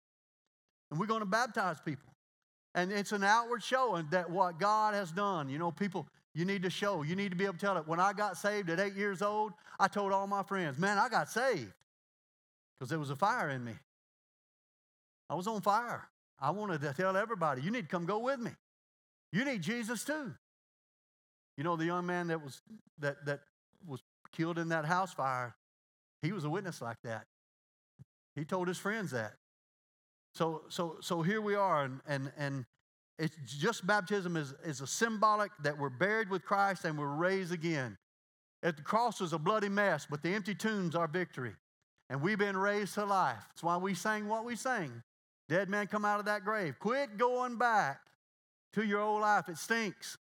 And 0.89 0.99
we're 0.99 1.07
going 1.07 1.19
to 1.19 1.25
baptize 1.25 1.77
people. 1.83 2.13
And 2.75 2.91
it's 2.91 3.11
an 3.11 3.23
outward 3.23 3.61
showing 3.61 4.07
that 4.11 4.29
what 4.29 4.59
God 4.59 4.93
has 4.93 5.11
done. 5.11 5.49
You 5.49 5.59
know, 5.59 5.71
people, 5.71 6.07
you 6.33 6.45
need 6.45 6.63
to 6.63 6.69
show. 6.69 7.03
You 7.03 7.15
need 7.15 7.29
to 7.29 7.35
be 7.35 7.43
able 7.43 7.53
to 7.55 7.59
tell 7.59 7.77
it. 7.77 7.87
When 7.87 7.99
I 7.99 8.13
got 8.13 8.37
saved 8.37 8.69
at 8.69 8.79
eight 8.79 8.95
years 8.95 9.21
old, 9.21 9.53
I 9.79 9.87
told 9.87 10.11
all 10.11 10.27
my 10.27 10.43
friends, 10.43 10.79
man, 10.79 10.97
I 10.97 11.09
got 11.09 11.29
saved 11.29 11.71
because 12.77 12.89
there 12.89 12.99
was 12.99 13.09
a 13.09 13.15
fire 13.15 13.49
in 13.49 13.63
me. 13.63 13.73
I 15.29 15.35
was 15.35 15.47
on 15.47 15.61
fire. 15.61 16.07
I 16.39 16.49
wanted 16.51 16.81
to 16.81 16.93
tell 16.93 17.15
everybody, 17.15 17.61
you 17.61 17.71
need 17.71 17.83
to 17.83 17.87
come 17.87 18.05
go 18.05 18.19
with 18.19 18.39
me. 18.39 18.51
You 19.31 19.45
need 19.45 19.61
Jesus 19.61 20.03
too. 20.03 20.33
You 21.57 21.63
know, 21.63 21.75
the 21.75 21.85
young 21.85 22.05
man 22.05 22.27
that 22.27 22.43
was 22.43 22.61
that 22.99 23.25
that 23.25 23.41
was 23.87 24.01
killed 24.31 24.57
in 24.57 24.69
that 24.69 24.85
house 24.85 25.13
fire, 25.13 25.55
he 26.21 26.31
was 26.31 26.45
a 26.45 26.49
witness 26.49 26.81
like 26.81 27.01
that. 27.03 27.25
He 28.35 28.45
told 28.45 28.67
his 28.67 28.77
friends 28.77 29.11
that. 29.11 29.33
So 30.33 30.63
so 30.69 30.97
so 31.01 31.21
here 31.21 31.41
we 31.41 31.55
are, 31.55 31.83
and 31.83 32.01
and 32.07 32.31
and 32.37 32.65
it's 33.19 33.35
just 33.57 33.85
baptism 33.85 34.35
is, 34.35 34.53
is 34.65 34.81
a 34.81 34.87
symbolic 34.87 35.51
that 35.61 35.77
we're 35.77 35.89
buried 35.89 36.29
with 36.29 36.43
Christ 36.43 36.83
and 36.85 36.97
we're 36.97 37.07
raised 37.07 37.53
again. 37.53 37.97
At 38.63 38.77
the 38.77 38.83
cross 38.83 39.19
was 39.19 39.33
a 39.33 39.37
bloody 39.37 39.69
mess, 39.69 40.07
but 40.09 40.23
the 40.23 40.33
empty 40.33 40.55
tomb's 40.55 40.95
our 40.95 41.07
victory. 41.07 41.53
And 42.09 42.21
we've 42.21 42.39
been 42.39 42.57
raised 42.57 42.95
to 42.95 43.05
life. 43.05 43.43
That's 43.49 43.63
why 43.63 43.77
we 43.77 43.93
sang 43.93 44.27
what 44.27 44.45
we 44.45 44.55
sang. 44.55 45.03
Dead 45.47 45.69
man 45.69 45.87
come 45.87 46.05
out 46.05 46.19
of 46.19 46.25
that 46.25 46.43
grave. 46.43 46.79
Quit 46.79 47.17
going 47.17 47.57
back 47.57 47.99
to 48.73 48.83
your 48.83 49.01
old 49.01 49.21
life. 49.21 49.49
It 49.49 49.57
stinks. 49.57 50.17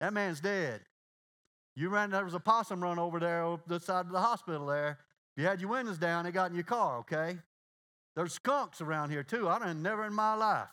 That 0.00 0.12
man's 0.12 0.40
dead. 0.40 0.80
You 1.74 1.88
ran, 1.88 2.10
there 2.10 2.24
was 2.24 2.34
a 2.34 2.40
possum 2.40 2.82
run 2.82 2.98
over 2.98 3.20
there 3.20 3.42
over 3.42 3.62
the 3.66 3.80
side 3.80 4.06
of 4.06 4.12
the 4.12 4.20
hospital 4.20 4.66
there. 4.66 4.98
You 5.36 5.44
had 5.44 5.60
your 5.60 5.70
windows 5.70 5.98
down, 5.98 6.24
it 6.26 6.32
got 6.32 6.50
in 6.50 6.54
your 6.54 6.64
car, 6.64 6.98
okay? 6.98 7.38
There's 8.14 8.32
skunks 8.32 8.80
around 8.80 9.10
here 9.10 9.22
too. 9.22 9.48
I 9.48 9.58
done 9.58 9.82
never 9.82 10.06
in 10.06 10.14
my 10.14 10.34
life. 10.34 10.68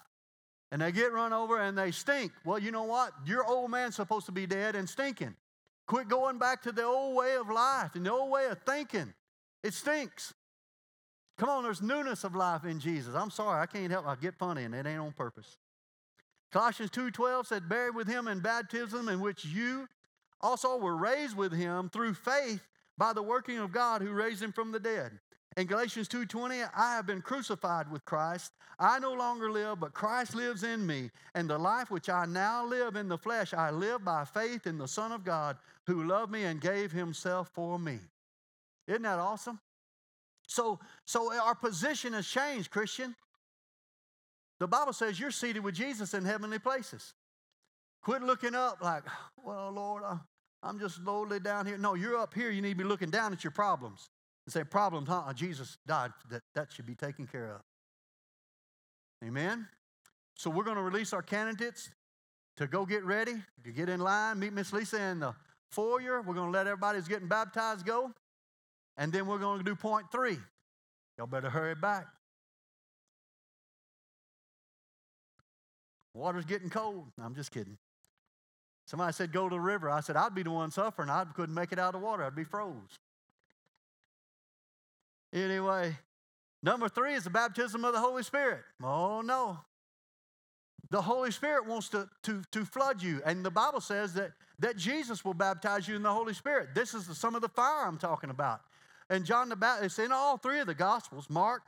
And 0.72 0.82
they 0.82 0.92
get 0.92 1.12
run 1.12 1.34
over 1.34 1.62
and 1.62 1.78
they 1.78 1.92
stink. 1.92 2.32
Well, 2.46 2.58
you 2.58 2.72
know 2.72 2.84
what? 2.84 3.12
Your 3.26 3.46
old 3.46 3.70
man's 3.70 3.96
supposed 3.96 4.26
to 4.28 4.32
be 4.32 4.48
dead 4.48 4.76
and 4.76 4.90
stinking. 4.90 5.36
Quit 5.86 6.08
going 6.08 6.40
back 6.40 6.62
to 6.64 6.72
the 6.72 6.84
old 6.84 7.16
way 7.16 7.36
of 7.36 7.50
life 7.50 7.96
and 7.96 8.06
the 8.06 8.12
old 8.12 8.32
way 8.32 8.46
of 8.48 8.60
thinking. 8.66 9.14
It 9.64 9.74
stinks. 9.74 10.34
Come 11.38 11.50
on, 11.50 11.64
there's 11.64 11.82
newness 11.82 12.24
of 12.24 12.36
life 12.36 12.64
in 12.64 12.80
Jesus. 12.80 13.16
I'm 13.16 13.30
sorry, 13.30 13.62
I 13.62 13.66
can't 13.66 13.92
help. 13.92 14.08
I 14.08 14.16
get 14.16 14.36
funny, 14.36 14.64
and 14.64 14.74
it 14.74 14.86
ain't 14.86 15.00
on 15.00 15.12
purpose. 15.12 15.58
Colossians 16.54 16.92
2:12 16.92 17.48
said, 17.48 17.68
"Buried 17.68 17.96
with 17.96 18.08
him 18.08 18.28
in 18.28 18.40
baptism, 18.40 19.10
in 19.10 19.20
which 19.20 19.44
you 19.44 19.90
also 20.40 20.78
were 20.78 20.96
raised 20.96 21.36
with 21.36 21.52
him 21.52 21.90
through 21.90 22.14
faith 22.14 22.68
by 22.96 23.12
the 23.12 23.24
working 23.24 23.58
of 23.58 23.72
God 23.72 24.04
who 24.04 24.14
raised 24.14 24.44
him 24.44 24.54
from 24.54 24.72
the 24.72 24.80
dead." 24.80 25.20
In 25.58 25.66
Galatians 25.66 26.08
2:20, 26.08 26.62
I 26.62 26.94
have 26.94 27.08
been 27.08 27.24
crucified 27.24 27.90
with 27.90 28.06
Christ. 28.06 28.54
I 28.78 29.00
no 29.00 29.14
longer 29.14 29.52
live, 29.52 29.80
but 29.80 29.96
Christ 29.96 30.36
lives 30.36 30.62
in 30.62 30.86
me. 30.86 31.10
And 31.34 31.50
the 31.50 31.58
life 31.58 31.90
which 31.90 32.08
I 32.08 32.26
now 32.26 32.64
live 32.64 32.96
in 32.96 33.08
the 33.08 33.18
flesh, 33.18 33.56
I 33.56 33.72
live 33.72 34.04
by 34.04 34.24
faith 34.24 34.68
in 34.68 34.78
the 34.78 34.88
Son 34.88 35.12
of 35.12 35.24
God 35.24 35.58
who 35.88 36.04
loved 36.04 36.32
me 36.32 36.44
and 36.44 36.62
gave 36.62 36.92
himself 36.92 37.50
for 37.50 37.80
me. 37.80 38.00
Isn't 38.86 39.02
that 39.02 39.18
awesome? 39.18 39.60
So, 40.46 40.80
so 41.06 41.34
our 41.34 41.56
position 41.56 42.14
has 42.14 42.28
changed, 42.28 42.70
Christian. 42.70 43.16
The 44.64 44.68
Bible 44.68 44.94
says 44.94 45.20
you're 45.20 45.30
seated 45.30 45.62
with 45.62 45.76
Jesus 45.76 46.14
in 46.14 46.24
heavenly 46.24 46.58
places. 46.58 47.16
Quit 48.02 48.22
looking 48.22 48.56
up 48.56 48.78
like, 48.82 49.04
well, 49.44 49.70
Lord, 49.72 50.04
I'm 50.64 50.80
just 50.80 51.04
lowly 51.04 51.42
down 51.42 51.66
here. 51.66 51.78
No, 51.78 51.96
you're 51.96 52.18
up 52.18 52.34
here. 52.34 52.50
You 52.50 52.62
need 52.62 52.70
to 52.70 52.78
be 52.78 52.86
looking 52.86 53.10
down 53.10 53.34
at 53.34 53.44
your 53.44 53.52
problems 53.52 54.08
and 54.46 54.54
say, 54.54 54.64
problems, 54.64 55.10
huh? 55.10 55.34
Jesus 55.36 55.78
died. 55.86 56.12
That, 56.30 56.44
that 56.56 56.72
should 56.72 56.86
be 56.86 56.96
taken 56.96 57.28
care 57.28 57.56
of. 57.56 57.62
Amen? 59.28 59.68
So 60.38 60.50
we're 60.50 60.64
going 60.64 60.78
to 60.78 60.82
release 60.82 61.12
our 61.12 61.22
candidates 61.22 61.90
to 62.56 62.66
go 62.66 62.86
get 62.86 63.04
ready, 63.04 63.36
to 63.66 63.72
get 63.74 63.90
in 63.90 64.00
line, 64.00 64.40
meet 64.40 64.54
Miss 64.54 64.72
Lisa 64.72 64.98
in 64.98 65.20
the 65.20 65.36
foyer. 65.72 66.22
We're 66.22 66.36
going 66.36 66.54
to 66.54 66.58
let 66.58 66.68
everybody 66.68 67.00
who's 67.00 67.10
getting 67.10 67.28
baptized 67.28 67.86
go. 67.86 68.14
And 68.96 69.12
then 69.12 69.28
we're 69.28 69.40
going 69.40 69.58
to 69.58 69.66
do 69.66 69.76
point 69.76 70.06
three. 70.10 70.38
Y'all 71.18 71.28
better 71.28 71.50
hurry 71.50 71.76
back. 71.76 72.06
Water's 76.14 76.46
getting 76.46 76.70
cold. 76.70 77.12
I'm 77.22 77.36
just 77.36 77.52
kidding. 77.52 77.78
Somebody 78.86 79.14
said, 79.14 79.32
go 79.32 79.50
to 79.50 79.56
the 79.56 79.62
river. 79.62 79.90
I 79.90 80.02
said, 80.02 80.16
I'd 80.16 80.36
be 80.36 80.44
the 80.44 80.52
one 80.52 80.72
suffering. 80.72 81.10
I 81.10 81.24
couldn't 81.26 81.56
make 81.56 81.72
it 81.72 81.80
out 81.80 81.96
of 81.96 82.02
water. 82.02 82.24
I'd 82.24 82.36
be 82.36 82.44
froze. 82.44 83.00
Anyway, 85.34 85.98
number 86.62 86.90
three 86.90 87.14
is 87.14 87.24
the 87.24 87.30
baptism 87.30 87.86
of 87.86 87.94
the 87.94 88.00
Holy 88.00 88.24
Spirit. 88.24 88.62
Oh, 88.84 89.22
no. 89.22 89.58
The 90.92 91.02
Holy 91.02 91.32
Spirit 91.32 91.66
wants 91.66 91.90
to, 91.90 92.08
to, 92.24 92.44
to 92.52 92.66
flood 92.66 93.02
you. 93.02 93.22
And 93.26 93.44
the 93.44 93.50
Bible 93.50 93.82
says 93.82 94.14
that, 94.14 94.34
that 94.60 94.78
Jesus 94.78 95.26
will 95.26 95.34
baptize 95.34 95.88
you 95.88 95.96
in 95.96 96.04
the 96.04 96.14
Holy 96.14 96.34
Spirit. 96.34 96.76
This 96.76 96.94
is 96.94 97.08
the, 97.08 97.16
some 97.16 97.34
of 97.34 97.42
the 97.42 97.50
fire 97.50 97.88
I'm 97.88 97.98
talking 97.98 98.30
about. 98.30 98.62
And 99.10 99.26
John 99.26 99.50
the 99.50 99.56
Baptist, 99.56 99.98
in 99.98 100.12
all 100.12 100.38
three 100.38 100.60
of 100.60 100.68
the 100.68 100.76
Gospels, 100.76 101.30
Mark 101.30 101.64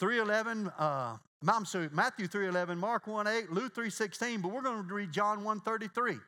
3.11, 0.00 0.72
uh, 0.78 1.16
I'm 1.48 1.64
sorry, 1.64 1.88
Matthew 1.92 2.28
3.11, 2.28 2.76
Mark 2.76 3.06
1.8, 3.06 3.50
Luke 3.50 3.74
3.16, 3.74 4.42
but 4.42 4.52
we're 4.52 4.62
going 4.62 4.86
to 4.86 4.94
read 4.94 5.12
John 5.12 5.42
1.33. 5.42 6.20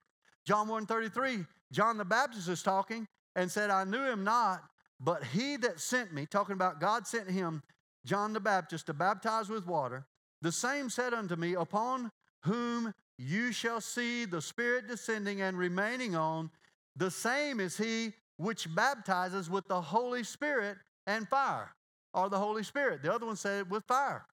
John 0.46 0.68
1.33, 0.68 1.46
John 1.72 1.98
the 1.98 2.04
Baptist 2.04 2.48
is 2.48 2.62
talking 2.62 3.06
and 3.36 3.50
said, 3.50 3.70
I 3.70 3.84
knew 3.84 4.02
him 4.02 4.24
not, 4.24 4.62
but 5.00 5.22
he 5.22 5.56
that 5.58 5.80
sent 5.80 6.12
me, 6.12 6.26
talking 6.26 6.54
about 6.54 6.80
God 6.80 7.06
sent 7.06 7.30
him, 7.30 7.62
John 8.06 8.32
the 8.32 8.40
Baptist, 8.40 8.86
to 8.86 8.94
baptize 8.94 9.50
with 9.50 9.66
water, 9.66 10.06
the 10.40 10.52
same 10.52 10.88
said 10.88 11.12
unto 11.12 11.36
me, 11.36 11.54
Upon 11.54 12.10
whom 12.42 12.94
you 13.18 13.52
shall 13.52 13.80
see 13.80 14.24
the 14.24 14.40
Spirit 14.40 14.88
descending 14.88 15.42
and 15.42 15.58
remaining 15.58 16.16
on, 16.16 16.50
the 16.96 17.10
same 17.10 17.60
is 17.60 17.76
he 17.76 18.12
which 18.36 18.72
baptizes 18.74 19.50
with 19.50 19.66
the 19.68 19.80
Holy 19.80 20.24
Spirit 20.24 20.78
and 21.06 21.28
fire, 21.28 21.74
or 22.14 22.28
the 22.28 22.38
Holy 22.38 22.62
Spirit. 22.62 23.02
The 23.02 23.12
other 23.12 23.26
one 23.26 23.36
said 23.36 23.70
with 23.70 23.84
fire. 23.84 24.26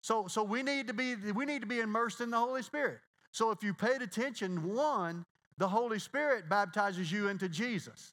So, 0.00 0.26
so 0.26 0.42
we 0.42 0.62
need 0.62 0.88
to 0.88 0.94
be 0.94 1.14
we 1.14 1.44
need 1.44 1.60
to 1.60 1.66
be 1.66 1.80
immersed 1.80 2.20
in 2.20 2.30
the 2.30 2.38
Holy 2.38 2.62
Spirit. 2.62 2.98
So 3.30 3.50
if 3.50 3.62
you 3.62 3.72
paid 3.72 4.02
attention, 4.02 4.74
one, 4.74 5.24
the 5.58 5.68
Holy 5.68 5.98
Spirit 5.98 6.48
baptizes 6.48 7.10
you 7.10 7.28
into 7.28 7.48
Jesus. 7.48 8.12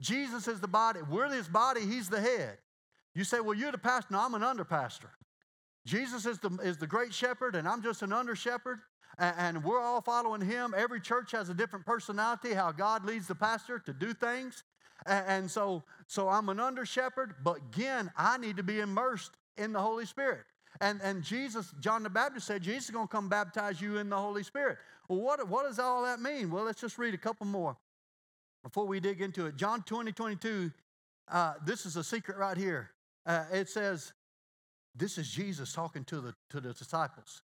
Jesus 0.00 0.46
is 0.46 0.60
the 0.60 0.68
body. 0.68 1.00
We're 1.08 1.28
his 1.28 1.48
body, 1.48 1.80
he's 1.80 2.08
the 2.08 2.20
head. 2.20 2.58
You 3.14 3.24
say, 3.24 3.40
well, 3.40 3.54
you're 3.54 3.72
the 3.72 3.78
pastor. 3.78 4.12
No, 4.12 4.20
I'm 4.20 4.34
an 4.34 4.42
under 4.42 4.64
pastor. 4.64 5.10
Jesus 5.86 6.26
is 6.26 6.38
the, 6.38 6.50
is 6.62 6.78
the 6.78 6.86
great 6.86 7.12
shepherd, 7.12 7.54
and 7.54 7.68
I'm 7.68 7.82
just 7.82 8.02
an 8.02 8.12
under 8.12 8.34
shepherd, 8.34 8.80
and, 9.18 9.34
and 9.38 9.64
we're 9.64 9.80
all 9.80 10.00
following 10.00 10.40
him. 10.40 10.74
Every 10.76 11.00
church 11.00 11.32
has 11.32 11.48
a 11.48 11.54
different 11.54 11.86
personality, 11.86 12.54
how 12.54 12.72
God 12.72 13.04
leads 13.04 13.28
the 13.28 13.34
pastor 13.34 13.78
to 13.80 13.92
do 13.92 14.14
things. 14.14 14.64
And, 15.06 15.50
so, 15.50 15.82
so 16.06 16.28
I'm 16.28 16.48
an 16.48 16.60
under 16.60 16.86
shepherd, 16.86 17.34
but 17.42 17.58
again, 17.58 18.10
I 18.16 18.38
need 18.38 18.56
to 18.56 18.62
be 18.62 18.80
immersed 18.80 19.32
in 19.56 19.72
the 19.72 19.80
Holy 19.80 20.06
Spirit. 20.06 20.44
And, 20.80 21.00
and 21.02 21.22
Jesus, 21.22 21.72
John 21.80 22.02
the 22.02 22.10
Baptist 22.10 22.46
said, 22.46 22.62
Jesus 22.62 22.86
is 22.86 22.90
going 22.90 23.06
to 23.06 23.12
come 23.12 23.28
baptize 23.28 23.80
you 23.80 23.98
in 23.98 24.08
the 24.08 24.16
Holy 24.16 24.42
Spirit. 24.42 24.78
Well, 25.08 25.20
what, 25.20 25.46
what 25.48 25.64
does 25.64 25.78
all 25.78 26.04
that 26.04 26.20
mean? 26.20 26.50
Well, 26.50 26.64
let's 26.64 26.80
just 26.80 26.98
read 26.98 27.14
a 27.14 27.18
couple 27.18 27.46
more 27.46 27.76
before 28.62 28.86
we 28.86 28.98
dig 28.98 29.20
into 29.20 29.46
it. 29.46 29.56
John 29.56 29.82
20, 29.82 30.12
22, 30.12 30.72
uh, 31.30 31.54
this 31.64 31.86
is 31.86 31.96
a 31.96 32.04
secret 32.04 32.38
right 32.38 32.56
here. 32.56 32.90
Uh, 33.26 33.44
it 33.52 33.68
says, 33.68 34.12
this 34.94 35.18
is 35.18 35.30
Jesus 35.30 35.72
talking 35.72 36.04
to 36.04 36.20
the, 36.20 36.34
to 36.50 36.60
the 36.60 36.72
disciples 36.72 37.42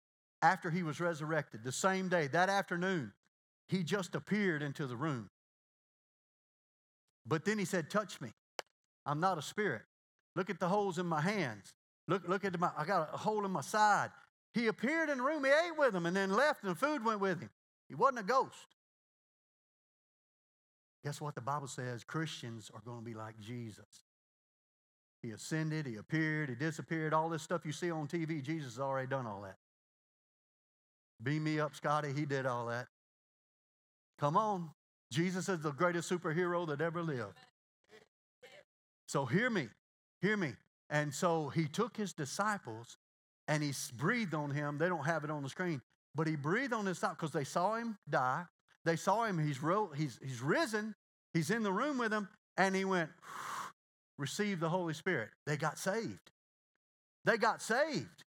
after 0.42 0.70
he 0.70 0.82
was 0.82 1.00
resurrected. 1.00 1.64
The 1.64 1.72
same 1.72 2.08
day, 2.08 2.26
that 2.28 2.48
afternoon, 2.48 3.12
he 3.68 3.82
just 3.82 4.14
appeared 4.14 4.62
into 4.62 4.86
the 4.86 4.96
room. 4.96 5.30
But 7.26 7.44
then 7.44 7.58
he 7.58 7.64
said, 7.64 7.90
Touch 7.90 8.20
me. 8.20 8.32
I'm 9.06 9.20
not 9.20 9.38
a 9.38 9.42
spirit. 9.42 9.82
Look 10.34 10.50
at 10.50 10.60
the 10.60 10.68
holes 10.68 10.98
in 10.98 11.06
my 11.06 11.20
hands. 11.20 11.74
Look, 12.08 12.26
look 12.28 12.44
at 12.44 12.58
my, 12.58 12.70
I 12.76 12.84
got 12.84 13.10
a 13.12 13.16
hole 13.16 13.44
in 13.44 13.50
my 13.50 13.60
side. 13.60 14.10
He 14.54 14.66
appeared 14.66 15.08
in 15.08 15.18
the 15.18 15.24
room, 15.24 15.44
he 15.44 15.50
ate 15.50 15.78
with 15.78 15.92
them, 15.92 16.06
and 16.06 16.16
then 16.16 16.30
left, 16.30 16.62
and 16.62 16.72
the 16.72 16.78
food 16.78 17.04
went 17.04 17.20
with 17.20 17.40
him. 17.40 17.50
He 17.88 17.94
wasn't 17.94 18.20
a 18.20 18.22
ghost. 18.22 18.76
Guess 21.04 21.20
what 21.20 21.34
the 21.34 21.40
Bible 21.40 21.66
says? 21.66 22.04
Christians 22.04 22.70
are 22.74 22.82
going 22.84 22.98
to 22.98 23.04
be 23.04 23.14
like 23.14 23.38
Jesus. 23.40 24.04
He 25.22 25.30
ascended, 25.30 25.86
he 25.86 25.96
appeared, 25.96 26.48
he 26.48 26.54
disappeared, 26.54 27.14
all 27.14 27.28
this 27.28 27.42
stuff 27.42 27.64
you 27.64 27.72
see 27.72 27.90
on 27.90 28.08
TV, 28.08 28.42
Jesus 28.42 28.74
has 28.74 28.80
already 28.80 29.08
done 29.08 29.26
all 29.26 29.42
that. 29.42 29.56
Beam 31.22 31.44
me 31.44 31.60
up, 31.60 31.74
Scotty, 31.76 32.12
he 32.12 32.26
did 32.26 32.44
all 32.44 32.66
that. 32.66 32.88
Come 34.18 34.36
on. 34.36 34.70
Jesus 35.12 35.48
is 35.50 35.60
the 35.60 35.72
greatest 35.72 36.10
superhero 36.10 36.66
that 36.66 36.80
ever 36.80 37.02
lived. 37.02 37.38
So 39.06 39.26
hear 39.26 39.50
me, 39.50 39.68
hear 40.22 40.38
me. 40.38 40.54
And 40.88 41.12
so 41.12 41.50
he 41.50 41.66
took 41.66 41.96
his 41.96 42.14
disciples 42.14 42.96
and 43.46 43.62
he 43.62 43.72
breathed 43.94 44.34
on 44.34 44.50
him. 44.50 44.78
They 44.78 44.88
don't 44.88 45.04
have 45.04 45.22
it 45.22 45.30
on 45.30 45.42
the 45.42 45.50
screen, 45.50 45.82
but 46.14 46.26
he 46.26 46.34
breathed 46.34 46.72
on 46.72 46.86
his 46.86 46.96
disciples 46.96 47.18
because 47.18 47.32
they 47.32 47.44
saw 47.44 47.74
him 47.74 47.98
die. 48.08 48.44
They 48.84 48.96
saw 48.96 49.24
him, 49.24 49.38
he's, 49.38 49.58
he's, 49.96 50.18
he's 50.22 50.40
risen, 50.40 50.94
he's 51.34 51.50
in 51.50 51.62
the 51.62 51.72
room 51.72 51.98
with 51.98 52.10
them, 52.10 52.28
and 52.56 52.74
he 52.74 52.84
went, 52.84 53.10
receive 54.18 54.60
the 54.60 54.68
Holy 54.68 54.94
Spirit. 54.94 55.28
They 55.46 55.56
got 55.56 55.78
saved. 55.78 56.30
They 57.24 57.36
got 57.36 57.60
saved. 57.60 58.24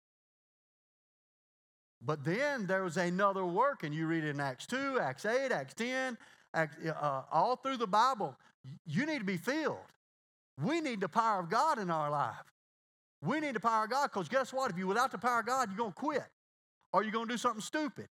But 2.01 2.25
then 2.25 2.67
there 2.67 2.85
was 2.85 2.97
another 2.97 3.45
work, 3.45 3.83
and 3.83 3.93
you 3.93 4.07
read 4.07 4.25
it 4.25 4.31
in 4.31 4.41
Acts 4.41 4.67
2, 4.67 5.01
Acts 5.01 5.27
8, 5.27 5.51
Acts 5.51 5.75
10, 5.75 6.17
Acts, 6.17 6.23
uh, 6.55 7.23
all 7.31 7.57
through 7.57 7.77
the 7.77 7.87
Bible. 7.87 8.37
You 8.87 9.07
need 9.07 9.19
to 9.19 9.25
be 9.25 9.37
filled. 9.37 9.77
We 10.63 10.81
need 10.81 11.01
the 11.01 11.09
power 11.09 11.41
of 11.41 11.51
God 11.51 11.79
in 11.79 11.91
our 11.91 12.11
life. 12.11 12.53
We 13.23 13.41
need 13.41 13.55
the 13.55 13.61
power 13.61 13.85
of 13.85 13.91
God 13.91 14.09
because 14.13 14.29
guess 14.29 14.53
what? 14.53 14.71
If 14.71 14.79
you're 14.79 14.87
without 14.87 15.13
the 15.13 15.19
power 15.19 15.41
of 15.41 15.47
God, 15.47 15.69
you're 15.69 15.79
going 15.79 15.93
to 15.93 15.97
quit 15.97 16.27
or 16.93 17.03
you're 17.03 17.13
going 17.13 17.27
to 17.27 17.35
do 17.35 17.39
something 17.39 17.61
stupid. 17.61 18.09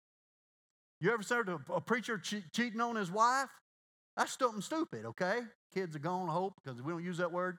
You 0.99 1.11
ever 1.11 1.23
heard 1.27 1.49
a, 1.49 1.59
a 1.73 1.81
preacher 1.81 2.17
che- 2.17 2.43
cheating 2.53 2.81
on 2.81 2.95
his 2.95 3.11
wife? 3.11 3.49
That's 4.15 4.37
something 4.37 4.61
stupid, 4.61 5.05
okay? 5.05 5.39
Kids 5.73 5.95
are 5.95 5.99
gone, 5.99 6.29
I 6.29 6.33
hope, 6.33 6.53
because 6.63 6.81
we 6.81 6.91
don't 6.91 7.03
use 7.03 7.17
that 7.17 7.31
word. 7.31 7.57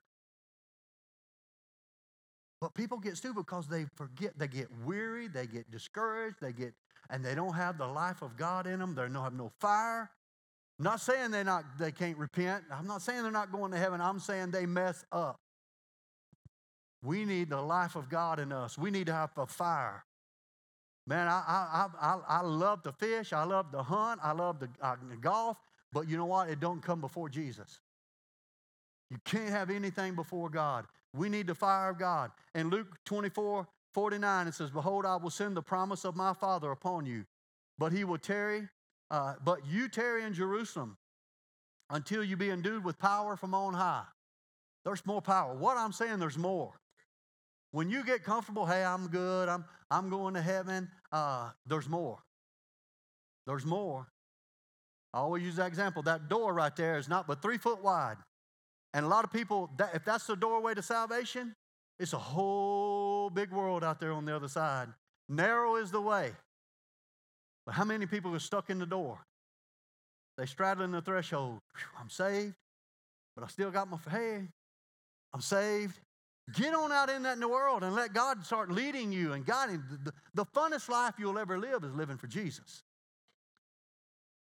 But 2.61 2.75
people 2.75 2.99
get 2.99 3.17
stupid 3.17 3.47
because 3.47 3.67
they 3.67 3.87
forget, 3.97 4.39
they 4.39 4.47
get 4.47 4.69
weary, 4.85 5.27
they 5.27 5.49
get 5.49 5.71
discouraged, 5.71 6.37
they 6.41 6.53
get, 6.53 6.75
and 7.11 7.25
they 7.25 7.35
don't 7.35 7.55
have 7.55 7.79
the 7.79 7.87
life 7.87 8.23
of 8.23 8.37
God 8.37 8.69
in 8.69 8.79
them. 8.79 8.95
They 8.95 9.03
don't 9.03 9.15
have 9.15 9.33
no 9.33 9.51
fire. 9.59 10.11
I'm 10.83 10.85
not 10.85 11.01
saying 11.01 11.31
they 11.31 11.45
not 11.45 11.79
they 11.79 11.93
can't 11.93 12.19
repent. 12.19 12.65
I'm 12.69 12.89
not 12.89 13.03
saying 13.03 13.23
they're 13.23 13.31
not 13.31 13.53
going 13.53 13.71
to 13.71 13.79
heaven. 13.79 14.01
I'm 14.01 14.19
saying 14.19 14.51
they 14.51 14.67
mess 14.67 15.05
up. 15.13 15.39
We 17.05 17.25
need 17.25 17.51
the 17.51 17.63
life 17.63 17.95
of 17.95 18.09
God 18.09 18.41
in 18.41 18.51
us. 18.51 18.77
We 18.77 18.91
need 18.91 19.07
to 19.07 19.13
have 19.13 19.31
a 19.37 19.47
fire. 19.47 20.05
Man, 21.07 21.29
I, 21.29 21.41
I, 21.47 21.87
I, 22.01 22.19
I 22.27 22.41
love 22.41 22.83
to 22.83 22.91
fish. 22.91 23.33
I 23.33 23.45
love 23.45 23.71
to 23.71 23.81
hunt. 23.81 24.19
I 24.25 24.33
love 24.33 24.59
to 24.59 24.69
uh, 24.81 24.97
golf. 25.21 25.57
But 25.93 26.09
you 26.09 26.17
know 26.17 26.27
what? 26.27 26.51
It 26.51 26.59
don't 26.59 26.83
come 26.83 27.01
before 27.01 27.29
Jesus. 27.29 27.79
You 29.09 29.19
can't 29.25 29.51
have 29.51 29.71
anything 29.71 30.17
before 30.17 30.51
God. 30.51 30.87
We 31.15 31.29
need 31.29 31.47
the 31.47 31.55
fire 31.55 31.91
of 31.91 31.99
God. 32.01 32.33
In 32.57 32.71
Luke 32.71 32.99
24, 33.05 33.69
49, 33.95 34.49
it 34.49 34.55
says, 34.55 34.73
Behold, 34.73 35.07
I 35.07 35.15
will 35.15 35.31
send 35.31 35.57
the 35.57 35.63
promise 35.63 36.05
of 36.05 36.17
my 36.17 36.33
Father 36.33 36.73
upon 36.73 37.07
you, 37.07 37.25
but 37.79 37.93
he 37.93 38.03
will 38.03 38.19
tarry, 38.19 38.69
uh, 39.13 39.35
but 39.45 39.67
you 39.67 39.89
tarry 39.89 40.25
in 40.25 40.33
Jerusalem 40.33 40.97
until 41.91 42.25
you 42.25 42.37
be 42.37 42.51
endued 42.51 42.83
with 42.83 42.99
power 42.99 43.37
from 43.37 43.55
on 43.55 43.75
high. 43.75 44.05
There's 44.85 45.05
more 45.07 45.21
power. 45.21 45.55
What 45.55 45.77
I'm 45.77 45.93
saying, 45.93 46.19
there's 46.19 46.39
more. 46.39 46.73
When 47.71 47.91
you 47.91 48.05
get 48.05 48.25
comfortable, 48.25 48.67
hey, 48.67 48.83
I'm 48.83 49.09
good, 49.09 49.49
I'm, 49.49 49.65
I'm 49.91 50.09
going 50.09 50.35
to 50.35 50.43
heaven, 50.43 50.91
uh, 51.13 51.51
there's 51.67 51.89
more. 51.89 52.19
There's 53.47 53.67
more. 53.67 54.09
I 55.13 55.19
always 55.19 55.43
use 55.43 55.57
that 55.57 55.67
example. 55.67 56.03
That 56.03 56.29
door 56.29 56.55
right 56.55 56.75
there 56.75 56.97
is 56.97 57.09
not 57.09 57.27
but 57.27 57.43
three 57.43 57.59
foot 57.59 57.83
wide. 57.83 58.17
And 58.95 59.05
a 59.05 59.09
lot 59.09 59.25
of 59.25 59.33
people, 59.33 59.71
that, 59.77 59.95
if 59.95 60.05
that's 60.05 60.27
the 60.27 60.37
doorway 60.37 60.75
to 60.75 60.83
salvation, 60.83 61.55
it's 61.99 62.15
a 62.15 62.19
whole 62.19 63.31
big 63.31 63.53
world 63.53 63.85
out 63.85 64.01
there 64.01 64.13
on 64.13 64.25
the 64.25 64.35
other 64.35 64.49
side. 64.49 64.89
Narrow 65.29 65.77
is 65.77 65.91
the 65.91 66.01
way. 66.01 66.33
But 67.65 67.75
how 67.75 67.85
many 67.85 68.07
people 68.07 68.35
are 68.35 68.41
stuck 68.41 68.71
in 68.71 68.79
the 68.79 68.87
door? 68.87 69.19
They 70.37 70.47
straddling 70.47 70.93
the 70.93 71.03
threshold. 71.03 71.59
I'm 71.99 72.11
saved, 72.11 72.55
but 73.35 73.45
I 73.45 73.49
still 73.49 73.71
got 73.71 73.89
my 73.89 73.99
hey, 74.11 74.49
I'm 75.33 75.41
saved. 75.41 75.99
Get 76.55 76.75
on 76.75 76.91
out 76.91 77.09
in 77.09 77.23
that 77.23 77.39
new 77.39 77.49
world 77.49 77.85
and 77.85 77.95
let 77.95 78.13
God 78.13 78.45
start 78.45 78.71
leading 78.71 79.13
you 79.13 79.33
and 79.33 79.47
guiding. 79.47 79.83
The, 79.91 80.11
the, 80.11 80.13
the 80.35 80.47
funnest 80.47 80.89
life 80.89 81.15
you'll 81.19 81.39
ever 81.39 81.59
live 81.59 81.85
is 81.85 81.95
living 81.95 82.17
for 82.17 82.27
Jesus. 82.27 82.83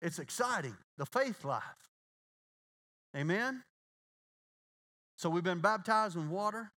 It's 0.01 0.19
exciting, 0.19 0.77
the 0.97 1.07
faith 1.07 1.45
life. 1.45 1.63
Amen? 3.17 3.63
So 5.17 5.29
we've 5.31 5.45
been 5.45 5.61
baptized 5.61 6.17
in 6.17 6.31
water. 6.31 6.71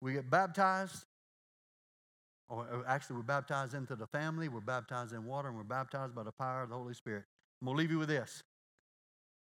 We 0.00 0.14
get 0.14 0.30
baptized, 0.30 1.04
or 2.48 2.66
uh, 2.72 2.82
actually, 2.86 3.16
we're 3.16 3.22
baptized 3.22 3.74
into 3.74 3.94
the 3.94 4.06
family, 4.06 4.48
we're 4.48 4.60
baptized 4.60 5.12
in 5.12 5.24
water, 5.24 5.48
and 5.48 5.56
we're 5.56 5.64
baptized 5.64 6.14
by 6.14 6.22
the 6.22 6.32
power 6.32 6.62
of 6.62 6.70
the 6.70 6.76
Holy 6.76 6.94
Spirit. 6.94 7.24
I'm 7.60 7.66
going 7.66 7.76
to 7.76 7.78
leave 7.80 7.90
you 7.90 7.98
with 7.98 8.08
this. 8.08 8.42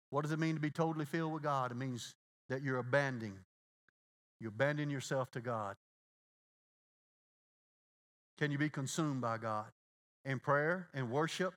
What 0.09 0.21
does 0.21 0.31
it 0.31 0.39
mean 0.39 0.55
to 0.55 0.61
be 0.61 0.69
totally 0.69 1.05
filled 1.05 1.33
with 1.33 1.41
God? 1.41 1.71
It 1.71 1.77
means 1.77 2.13
that 2.49 2.61
you're 2.61 2.77
abandoning. 2.77 3.39
You 4.39 4.49
abandon 4.49 4.89
yourself 4.89 5.31
to 5.31 5.41
God. 5.41 5.75
Can 8.37 8.51
you 8.51 8.57
be 8.57 8.69
consumed 8.69 9.21
by 9.21 9.37
God? 9.37 9.65
In 10.25 10.39
prayer, 10.39 10.89
in 10.93 11.09
worship, 11.09 11.53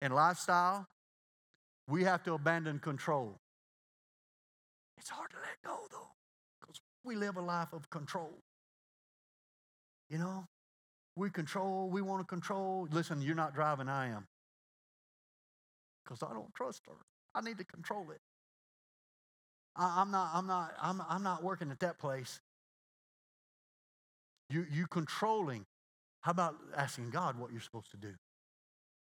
in 0.00 0.12
lifestyle, 0.12 0.86
we 1.88 2.04
have 2.04 2.22
to 2.24 2.34
abandon 2.34 2.78
control. 2.78 3.36
It's 4.98 5.10
hard 5.10 5.30
to 5.30 5.36
let 5.36 5.62
go, 5.64 5.78
though, 5.90 6.10
because 6.60 6.80
we 7.04 7.16
live 7.16 7.36
a 7.36 7.40
life 7.40 7.72
of 7.72 7.88
control. 7.90 8.38
You 10.10 10.18
know, 10.18 10.46
we 11.16 11.30
control, 11.30 11.88
we 11.90 12.02
want 12.02 12.20
to 12.20 12.26
control. 12.26 12.88
Listen, 12.90 13.20
you're 13.20 13.34
not 13.34 13.54
driving, 13.54 13.88
I 13.88 14.08
am. 14.08 14.26
Because 16.04 16.22
I 16.22 16.32
don't 16.32 16.52
trust 16.54 16.82
her. 16.86 16.94
I 17.34 17.40
need 17.40 17.58
to 17.58 17.64
control 17.64 18.10
it. 18.10 18.20
I, 19.76 20.02
am 20.02 20.10
not, 20.10 20.30
I'm 20.34 20.46
not, 20.46 20.72
I'm, 20.80 21.02
I'm 21.08 21.22
not 21.22 21.42
working 21.42 21.70
at 21.70 21.80
that 21.80 21.98
place. 21.98 22.40
You, 24.50 24.66
you 24.70 24.86
controlling. 24.86 25.64
How 26.22 26.32
about 26.32 26.56
asking 26.76 27.10
God 27.10 27.38
what 27.38 27.52
you're 27.52 27.60
supposed 27.60 27.90
to 27.92 27.96
do? 27.96 28.12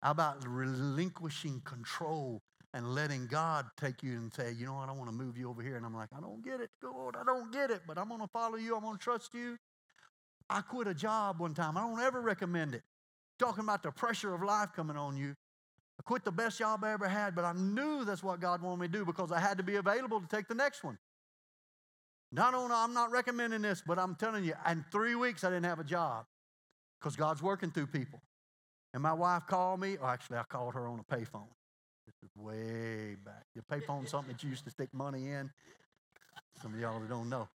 How 0.01 0.11
about 0.11 0.47
relinquishing 0.47 1.61
control 1.65 2.41
and 2.73 2.93
letting 2.93 3.27
God 3.27 3.67
take 3.79 4.03
you 4.03 4.13
and 4.13 4.33
say, 4.33 4.51
you 4.51 4.65
know 4.65 4.73
what, 4.73 4.89
I 4.89 4.91
want 4.91 5.09
to 5.09 5.15
move 5.15 5.37
you 5.37 5.49
over 5.49 5.61
here. 5.61 5.77
And 5.77 5.85
I'm 5.85 5.95
like, 5.95 6.09
I 6.15 6.19
don't 6.19 6.43
get 6.43 6.59
it, 6.59 6.69
God, 6.81 7.15
I 7.19 7.23
don't 7.23 7.51
get 7.51 7.71
it, 7.71 7.81
but 7.87 7.97
I'm 7.97 8.09
going 8.09 8.19
to 8.19 8.27
follow 8.27 8.57
you. 8.57 8.75
I'm 8.75 8.83
going 8.83 8.97
to 8.97 9.03
trust 9.03 9.33
you. 9.33 9.57
I 10.49 10.61
quit 10.61 10.87
a 10.87 10.93
job 10.93 11.39
one 11.39 11.53
time. 11.53 11.77
I 11.77 11.81
don't 11.81 11.99
ever 11.99 12.21
recommend 12.21 12.75
it. 12.75 12.83
Talking 13.39 13.63
about 13.63 13.83
the 13.83 13.91
pressure 13.91 14.33
of 14.33 14.41
life 14.43 14.69
coming 14.75 14.97
on 14.97 15.17
you. 15.17 15.35
I 15.99 16.03
quit 16.03 16.23
the 16.23 16.31
best 16.31 16.59
job 16.59 16.83
I 16.83 16.91
ever 16.91 17.07
had, 17.07 17.35
but 17.35 17.45
I 17.45 17.53
knew 17.53 18.05
that's 18.05 18.23
what 18.23 18.39
God 18.39 18.61
wanted 18.61 18.81
me 18.81 18.87
to 18.87 18.93
do 18.93 19.05
because 19.05 19.31
I 19.31 19.39
had 19.39 19.57
to 19.57 19.63
be 19.63 19.75
available 19.75 20.19
to 20.19 20.27
take 20.27 20.47
the 20.47 20.55
next 20.55 20.83
one. 20.83 20.97
Not 22.31 22.53
only 22.53 22.73
I'm 22.75 22.93
not 22.93 23.11
recommending 23.11 23.61
this, 23.61 23.81
but 23.85 23.97
I'm 23.97 24.15
telling 24.15 24.43
you, 24.43 24.53
in 24.69 24.83
three 24.91 25.15
weeks 25.15 25.43
I 25.43 25.49
didn't 25.49 25.65
have 25.65 25.79
a 25.79 25.85
job 25.85 26.25
because 26.99 27.15
God's 27.15 27.41
working 27.41 27.71
through 27.71 27.87
people. 27.87 28.21
And 28.93 29.01
my 29.01 29.13
wife 29.13 29.43
called 29.47 29.79
me, 29.79 29.97
or 29.97 30.07
actually 30.07 30.37
I 30.37 30.43
called 30.43 30.73
her 30.73 30.87
on 30.87 30.99
a 30.99 31.15
payphone. 31.15 31.47
This 32.05 32.15
is 32.23 32.35
way 32.35 33.15
back. 33.23 33.45
Your 33.53 33.63
payphone 33.63 34.07
something 34.07 34.33
that 34.33 34.43
you 34.43 34.49
used 34.49 34.65
to 34.65 34.71
stick 34.71 34.89
money 34.93 35.29
in. 35.29 35.49
Some 36.61 36.73
of 36.73 36.79
y'all 36.79 36.99
that 36.99 37.09
don't 37.09 37.29
know. 37.29 37.47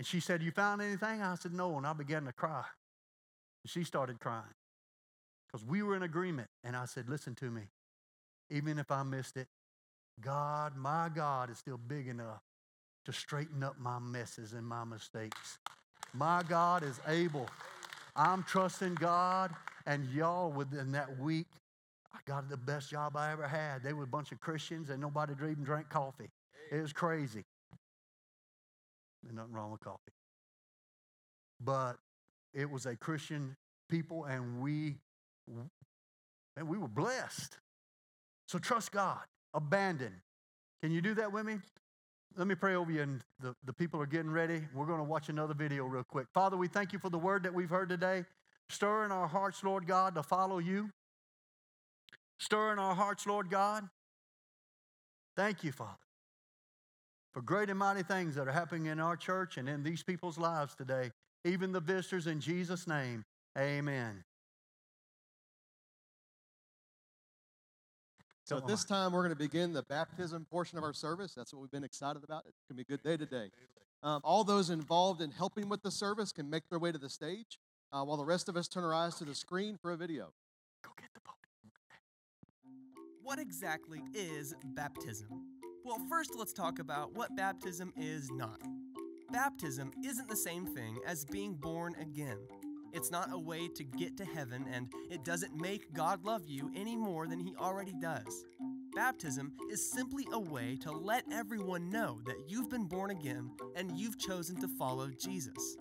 And 0.00 0.06
she 0.06 0.18
said, 0.18 0.42
You 0.42 0.50
found 0.50 0.80
anything? 0.80 1.20
I 1.20 1.34
said, 1.34 1.52
No. 1.52 1.76
And 1.76 1.86
I 1.86 1.92
began 1.92 2.24
to 2.24 2.32
cry. 2.32 2.64
And 3.62 3.70
she 3.70 3.84
started 3.84 4.18
crying 4.18 4.54
because 5.46 5.62
we 5.62 5.82
were 5.82 5.94
in 5.94 6.02
agreement. 6.02 6.48
And 6.64 6.74
I 6.74 6.86
said, 6.86 7.10
Listen 7.10 7.34
to 7.34 7.50
me. 7.50 7.64
Even 8.48 8.78
if 8.78 8.90
I 8.90 9.02
missed 9.02 9.36
it, 9.36 9.46
God, 10.18 10.74
my 10.74 11.10
God, 11.14 11.50
is 11.50 11.58
still 11.58 11.76
big 11.76 12.08
enough 12.08 12.40
to 13.04 13.12
straighten 13.12 13.62
up 13.62 13.78
my 13.78 13.98
messes 13.98 14.54
and 14.54 14.66
my 14.66 14.84
mistakes. 14.84 15.58
My 16.14 16.44
God 16.48 16.82
is 16.82 16.98
able. 17.06 17.46
I'm 18.16 18.42
trusting 18.44 18.94
God. 18.94 19.54
And 19.84 20.08
y'all, 20.14 20.50
within 20.50 20.92
that 20.92 21.18
week, 21.18 21.48
I 22.14 22.20
got 22.24 22.48
the 22.48 22.56
best 22.56 22.88
job 22.88 23.18
I 23.18 23.32
ever 23.32 23.46
had. 23.46 23.82
They 23.82 23.92
were 23.92 24.04
a 24.04 24.06
bunch 24.06 24.32
of 24.32 24.40
Christians 24.40 24.88
and 24.88 24.98
nobody 24.98 25.34
even 25.34 25.62
drank 25.62 25.90
coffee. 25.90 26.30
It 26.72 26.80
was 26.80 26.94
crazy. 26.94 27.44
There's 29.22 29.34
nothing 29.34 29.52
wrong 29.52 29.70
with 29.70 29.80
coffee. 29.80 30.12
But 31.60 31.96
it 32.54 32.70
was 32.70 32.86
a 32.86 32.96
Christian 32.96 33.56
people 33.88 34.24
and 34.24 34.60
we 34.60 34.96
and 36.56 36.68
we 36.68 36.78
were 36.78 36.88
blessed. 36.88 37.56
So 38.46 38.58
trust 38.58 38.92
God. 38.92 39.20
Abandon. 39.54 40.12
Can 40.82 40.92
you 40.92 41.00
do 41.00 41.14
that 41.14 41.32
with 41.32 41.44
me? 41.44 41.58
Let 42.36 42.46
me 42.46 42.54
pray 42.54 42.76
over 42.76 42.92
you, 42.92 43.02
and 43.02 43.20
the, 43.40 43.56
the 43.64 43.72
people 43.72 44.00
are 44.00 44.06
getting 44.06 44.30
ready. 44.30 44.62
We're 44.72 44.86
going 44.86 44.98
to 44.98 45.04
watch 45.04 45.28
another 45.28 45.54
video 45.54 45.84
real 45.84 46.04
quick. 46.04 46.26
Father, 46.32 46.56
we 46.56 46.68
thank 46.68 46.92
you 46.92 46.98
for 46.98 47.10
the 47.10 47.18
word 47.18 47.42
that 47.42 47.52
we've 47.52 47.70
heard 47.70 47.88
today. 47.88 48.24
Stir 48.68 49.04
in 49.04 49.10
our 49.10 49.26
hearts, 49.26 49.64
Lord 49.64 49.86
God, 49.86 50.14
to 50.14 50.22
follow 50.22 50.58
you. 50.58 50.90
Stir 52.38 52.72
in 52.72 52.78
our 52.78 52.94
hearts, 52.94 53.26
Lord 53.26 53.50
God. 53.50 53.88
Thank 55.36 55.64
you, 55.64 55.72
Father, 55.72 55.98
for 57.32 57.42
great 57.42 57.70
and 57.70 57.78
mighty 57.78 58.02
things 58.02 58.34
that 58.34 58.48
are 58.48 58.52
happening 58.52 58.86
in 58.86 59.00
our 59.00 59.16
church 59.16 59.56
and 59.56 59.68
in 59.68 59.82
these 59.82 60.02
people's 60.02 60.38
lives 60.38 60.74
today, 60.74 61.10
even 61.44 61.72
the 61.72 61.80
visitors 61.80 62.26
in 62.26 62.40
Jesus' 62.40 62.86
name. 62.86 63.24
Amen. 63.58 64.24
So 68.44 68.56
at 68.56 68.66
this 68.66 68.84
time, 68.84 69.12
we're 69.12 69.20
going 69.20 69.30
to 69.30 69.36
begin 69.36 69.72
the 69.72 69.84
baptism 69.84 70.44
portion 70.50 70.76
of 70.76 70.82
our 70.82 70.92
service. 70.92 71.34
That's 71.36 71.52
what 71.52 71.62
we've 71.62 71.70
been 71.70 71.84
excited 71.84 72.24
about. 72.24 72.42
It's 72.48 72.58
going 72.68 72.78
to 72.78 72.84
be 72.84 72.94
a 72.94 72.96
good 72.96 73.02
day 73.04 73.16
today. 73.16 73.50
Um, 74.02 74.20
all 74.24 74.42
those 74.42 74.70
involved 74.70 75.20
in 75.20 75.30
helping 75.30 75.68
with 75.68 75.82
the 75.82 75.90
service 75.90 76.32
can 76.32 76.50
make 76.50 76.68
their 76.68 76.80
way 76.80 76.90
to 76.90 76.98
the 76.98 77.08
stage, 77.08 77.60
uh, 77.92 78.02
while 78.02 78.16
the 78.16 78.24
rest 78.24 78.48
of 78.48 78.56
us 78.56 78.66
turn 78.66 78.82
our 78.82 78.92
eyes 78.94 79.14
to 79.16 79.24
the 79.24 79.36
screen 79.36 79.78
for 79.80 79.92
a 79.92 79.96
video. 79.96 80.32
Go 80.82 80.90
get 80.98 81.10
the 81.14 81.20
boat. 81.20 81.34
What 83.22 83.38
exactly 83.38 84.00
is 84.14 84.52
baptism? 84.74 85.59
Well, 85.90 86.06
first 86.08 86.36
let's 86.38 86.52
talk 86.52 86.78
about 86.78 87.16
what 87.16 87.34
baptism 87.34 87.92
is 87.96 88.30
not. 88.30 88.60
Baptism 89.32 89.90
isn't 90.04 90.28
the 90.28 90.36
same 90.36 90.64
thing 90.64 90.96
as 91.04 91.24
being 91.24 91.54
born 91.54 91.96
again. 92.00 92.38
It's 92.92 93.10
not 93.10 93.32
a 93.32 93.38
way 93.38 93.66
to 93.74 93.82
get 93.82 94.16
to 94.18 94.24
heaven, 94.24 94.66
and 94.72 94.86
it 95.10 95.24
doesn't 95.24 95.60
make 95.60 95.92
God 95.92 96.24
love 96.24 96.42
you 96.46 96.70
any 96.76 96.94
more 96.94 97.26
than 97.26 97.40
He 97.40 97.56
already 97.56 97.92
does. 98.00 98.44
Baptism 98.94 99.52
is 99.68 99.90
simply 99.90 100.28
a 100.32 100.38
way 100.38 100.78
to 100.82 100.92
let 100.92 101.24
everyone 101.32 101.90
know 101.90 102.20
that 102.24 102.38
you've 102.46 102.70
been 102.70 102.86
born 102.86 103.10
again 103.10 103.50
and 103.74 103.98
you've 103.98 104.16
chosen 104.16 104.60
to 104.60 104.68
follow 104.68 105.10
Jesus. 105.18 105.76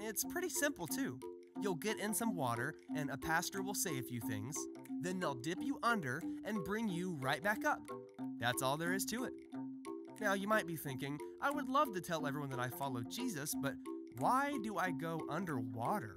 It's 0.00 0.22
pretty 0.22 0.50
simple, 0.50 0.86
too. 0.86 1.18
You'll 1.62 1.76
get 1.76 1.98
in 1.98 2.12
some 2.12 2.36
water, 2.36 2.74
and 2.94 3.08
a 3.08 3.16
pastor 3.16 3.62
will 3.62 3.72
say 3.72 3.98
a 3.98 4.02
few 4.02 4.20
things. 4.20 4.54
Then 5.00 5.18
they'll 5.18 5.32
dip 5.32 5.62
you 5.62 5.78
under 5.82 6.22
and 6.44 6.62
bring 6.62 6.90
you 6.90 7.16
right 7.22 7.42
back 7.42 7.64
up. 7.64 7.80
That's 8.38 8.62
all 8.62 8.76
there 8.76 8.92
is 8.92 9.04
to 9.06 9.24
it. 9.24 9.32
Now, 10.20 10.32
you 10.32 10.48
might 10.48 10.66
be 10.66 10.76
thinking, 10.76 11.18
I 11.42 11.50
would 11.50 11.68
love 11.68 11.94
to 11.94 12.00
tell 12.00 12.26
everyone 12.26 12.48
that 12.50 12.58
I 12.58 12.68
follow 12.68 13.02
Jesus, 13.02 13.54
but 13.62 13.74
why 14.18 14.56
do 14.62 14.78
I 14.78 14.90
go 14.90 15.20
underwater? 15.28 16.16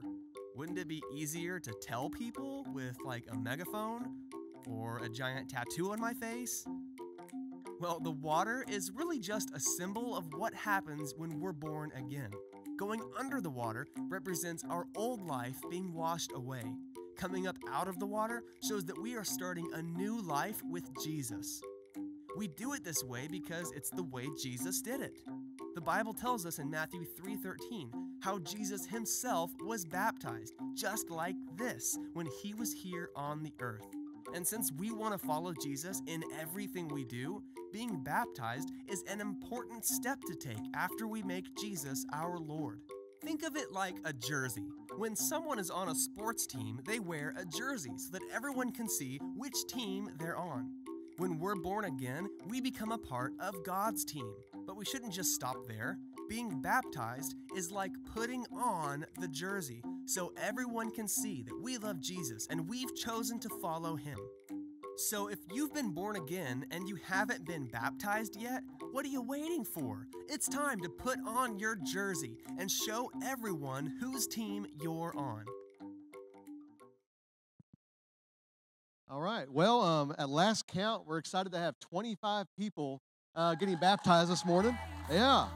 Wouldn't 0.56 0.80
it 0.80 0.88
be 0.88 1.04
easier 1.14 1.60
to 1.60 1.74
tell 1.82 2.10
people 2.10 2.66
with 2.74 2.96
like 3.04 3.26
a 3.30 3.38
megaphone 3.38 4.16
or 4.66 5.00
a 5.00 5.10
giant 5.10 5.50
tattoo 5.50 5.92
on 5.92 6.00
my 6.00 6.14
face? 6.14 6.66
Well, 7.82 8.00
the 8.00 8.12
water 8.12 8.66
is 8.70 8.92
really 8.92 9.20
just 9.20 9.52
a 9.54 9.60
symbol 9.60 10.16
of 10.16 10.34
what 10.34 10.54
happens 10.54 11.14
when 11.18 11.40
we're 11.40 11.54
born 11.54 11.92
again. 11.96 12.32
Going 12.78 13.02
under 13.18 13.42
the 13.42 13.50
water 13.50 13.88
represents 14.08 14.64
our 14.70 14.86
old 14.96 15.22
life 15.22 15.58
being 15.70 15.94
washed 15.94 16.32
away. 16.34 16.64
Coming 17.18 17.48
up 17.48 17.58
out 17.70 17.90
of 17.90 18.00
the 18.00 18.06
water 18.06 18.44
shows 18.66 18.86
that 18.86 19.02
we 19.02 19.16
are 19.16 19.26
starting 19.26 19.70
a 19.74 19.82
new 19.82 20.22
life 20.22 20.62
with 20.70 20.86
Jesus. 21.04 21.62
We 22.40 22.48
do 22.48 22.72
it 22.72 22.86
this 22.86 23.04
way 23.04 23.28
because 23.30 23.70
it's 23.74 23.90
the 23.90 24.04
way 24.04 24.30
Jesus 24.42 24.82
did 24.82 25.02
it. 25.02 25.12
The 25.76 25.82
Bible 25.82 26.14
tells 26.14 26.46
us 26.46 26.58
in 26.58 26.70
Matthew 26.70 27.04
3:13 27.04 27.92
how 28.22 28.40
Jesus 28.40 28.86
himself 28.86 29.52
was 29.60 29.84
baptized 29.84 30.54
just 30.74 31.10
like 31.10 31.36
this 31.58 31.98
when 32.14 32.28
he 32.42 32.54
was 32.54 32.72
here 32.72 33.10
on 33.14 33.44
the 33.44 33.52
earth. 33.60 33.94
And 34.34 34.48
since 34.48 34.72
we 34.72 34.90
want 34.90 35.20
to 35.20 35.28
follow 35.28 35.52
Jesus 35.54 36.02
in 36.08 36.24
everything 36.40 36.88
we 36.88 37.04
do, 37.04 37.44
being 37.74 38.02
baptized 38.02 38.72
is 38.88 39.04
an 39.10 39.20
important 39.20 39.84
step 39.84 40.22
to 40.22 40.34
take 40.34 40.64
after 40.74 41.10
we 41.10 41.22
make 41.24 41.54
Jesus 41.58 42.06
our 42.14 42.40
Lord. 42.40 42.80
Think 43.22 43.44
of 43.44 43.58
it 43.58 43.74
like 43.74 43.98
a 44.06 44.14
jersey. 44.14 44.70
When 44.96 45.14
someone 45.14 45.60
is 45.60 45.70
on 45.70 45.90
a 45.90 45.96
sports 45.96 46.48
team, 46.48 46.80
they 46.86 47.02
wear 47.02 47.34
a 47.36 47.44
jersey 47.44 47.98
so 47.98 48.12
that 48.12 48.24
everyone 48.34 48.72
can 48.72 48.88
see 48.88 49.20
which 49.36 49.68
team 49.68 50.10
they're 50.18 50.38
on. 50.38 50.79
When 51.20 51.38
we're 51.38 51.56
born 51.56 51.84
again, 51.84 52.30
we 52.48 52.62
become 52.62 52.94
a 52.94 52.98
part 52.98 53.34
of 53.42 53.66
God's 53.66 54.06
team. 54.06 54.32
But 54.66 54.78
we 54.78 54.86
shouldn't 54.86 55.12
just 55.12 55.34
stop 55.34 55.68
there. 55.68 55.98
Being 56.30 56.62
baptized 56.62 57.36
is 57.58 57.74
like 57.74 57.92
putting 58.16 58.46
on 58.54 59.06
the 59.20 59.28
jersey 59.28 59.84
so 60.06 60.32
everyone 60.42 60.92
can 60.92 61.10
see 61.10 61.44
that 61.44 61.62
we 61.62 61.78
love 61.78 62.00
Jesus 62.00 62.48
and 62.50 62.70
we've 62.70 62.96
chosen 62.96 63.38
to 63.40 63.50
follow 63.62 63.98
him. 63.98 64.18
So 64.96 65.28
if 65.28 65.40
you've 65.52 65.74
been 65.74 65.92
born 65.92 66.16
again 66.16 66.66
and 66.72 66.88
you 66.88 66.96
haven't 66.96 67.46
been 67.46 67.68
baptized 67.68 68.40
yet, 68.40 68.64
what 68.94 69.04
are 69.04 69.10
you 69.10 69.22
waiting 69.22 69.66
for? 69.66 70.08
It's 70.30 70.48
time 70.48 70.80
to 70.84 70.90
put 70.90 71.20
on 71.28 71.60
your 71.60 71.76
jersey 71.84 72.38
and 72.58 72.72
show 72.72 73.12
everyone 73.22 73.98
whose 74.00 74.26
team 74.26 74.66
you're 74.82 75.14
on. 75.18 75.44
All 79.12 79.22
right. 79.22 79.52
Well, 79.52 79.82
um, 79.82 80.14
at 80.20 80.30
last 80.30 80.68
count, 80.68 81.08
we're 81.08 81.18
excited 81.18 81.52
to 81.54 81.58
have 81.58 81.80
25 81.80 82.46
people 82.56 83.02
uh, 83.36 83.56
getting 83.56 83.76
baptized 83.78 84.30
this 84.30 84.46
morning. 84.46 84.78
Yeah. 85.12 85.48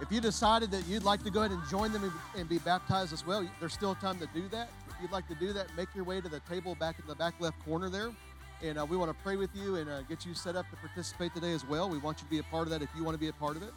If 0.00 0.12
you 0.12 0.20
decided 0.20 0.70
that 0.70 0.86
you'd 0.86 1.02
like 1.02 1.24
to 1.24 1.30
go 1.30 1.40
ahead 1.40 1.50
and 1.50 1.60
join 1.68 1.90
them 1.90 2.12
and- 2.36 2.48
be 2.48 2.58
baptized 2.58 3.12
as 3.12 3.26
well, 3.26 3.48
there's 3.58 3.72
still 3.72 3.96
time 3.96 4.20
to 4.20 4.28
do 4.32 4.46
that. 4.48 4.68
If 4.88 4.94
you'd 5.02 5.10
like 5.10 5.26
to 5.26 5.34
do 5.34 5.52
that, 5.54 5.66
make 5.76 5.88
your 5.92 6.04
way 6.04 6.20
to 6.20 6.28
the 6.28 6.40
table 6.48 6.76
back 6.76 7.00
in 7.00 7.06
the 7.08 7.16
back 7.16 7.34
left 7.40 7.58
corner 7.64 7.88
there. 7.88 8.10
And 8.62 8.78
uh, 8.78 8.86
we 8.88 8.96
want 8.96 9.10
to 9.10 9.22
pray 9.24 9.34
with 9.34 9.50
you 9.56 9.74
and 9.76 9.90
uh, 9.90 10.02
get 10.02 10.24
you 10.24 10.34
set 10.34 10.54
up 10.54 10.70
to 10.70 10.76
participate 10.76 11.34
today 11.34 11.52
as 11.52 11.66
well. 11.66 11.90
We 11.90 11.98
want 11.98 12.18
you 12.18 12.24
to 12.26 12.30
be 12.30 12.38
a 12.38 12.44
part 12.44 12.64
of 12.64 12.70
that 12.70 12.80
if 12.80 12.90
you 12.96 13.02
want 13.02 13.16
to 13.16 13.20
be 13.20 13.28
a 13.28 13.32
part 13.32 13.56
of 13.56 13.64
it. 13.64 13.72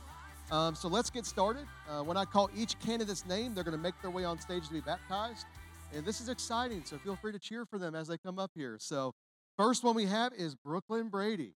Um, 0.52 0.76
so 0.76 0.88
let's 0.88 1.10
get 1.10 1.26
started. 1.26 1.66
Uh, 1.90 2.04
when 2.04 2.18
I 2.18 2.26
call 2.26 2.52
each 2.56 2.78
candidate's 2.80 3.26
name, 3.26 3.56
they're 3.56 3.64
going 3.64 3.76
to 3.78 3.82
make 3.82 4.00
their 4.04 4.12
way 4.12 4.26
on 4.26 4.40
stage 4.40 4.68
to 4.68 4.74
be 4.74 4.82
baptized. 4.82 5.46
And 5.93 6.06
this 6.06 6.19
is 6.19 6.30
exciting, 6.30 6.84
so 6.86 6.98
feel 6.98 7.15
free 7.15 7.32
to 7.32 7.39
cheer 7.39 7.65
for 7.65 7.80
them 7.80 7.95
as 7.95 8.08
they 8.08 8.17
come 8.17 8.38
up 8.39 8.52
here. 8.56 8.78
So, 8.80 9.13
first 9.58 9.84
one 9.84 9.95
we 9.95 10.06
have 10.06 10.34
is 10.34 10.56
Brooklyn 10.56 11.10
Brady. 11.10 11.54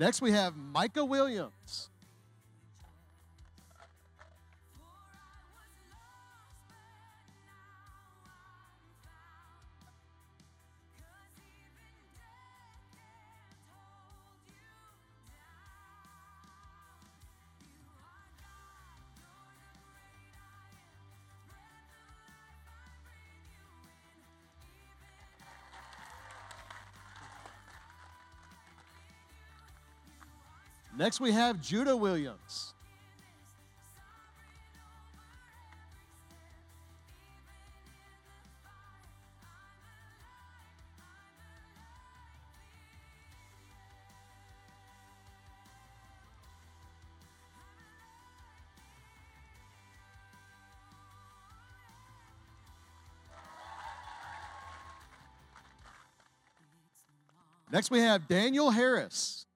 Next, 0.00 0.22
we 0.22 0.32
have 0.32 0.56
Micah 0.56 1.04
Williams. 1.04 1.90
Next, 31.00 31.18
we 31.18 31.32
have 31.32 31.62
Judah 31.62 31.96
Williams. 31.96 32.74
Next, 57.72 57.90
we 57.90 58.00
have 58.00 58.28
Daniel 58.28 58.70
Harris. 58.70 59.46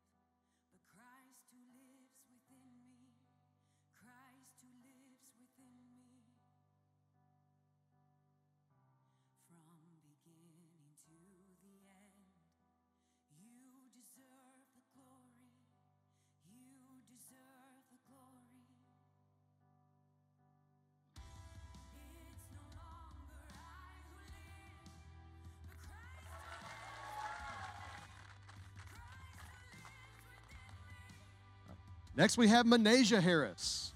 Next, 32.17 32.39
we 32.39 32.47
have 32.47 32.65
Manasia 32.65 33.21
Harris. 33.21 33.93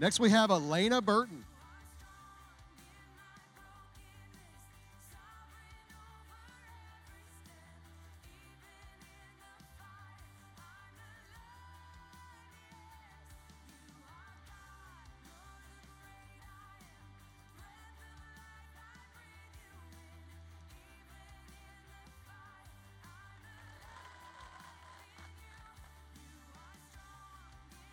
Next, 0.00 0.20
we 0.20 0.30
have 0.30 0.52
Elena 0.52 1.02
Burton. 1.02 1.44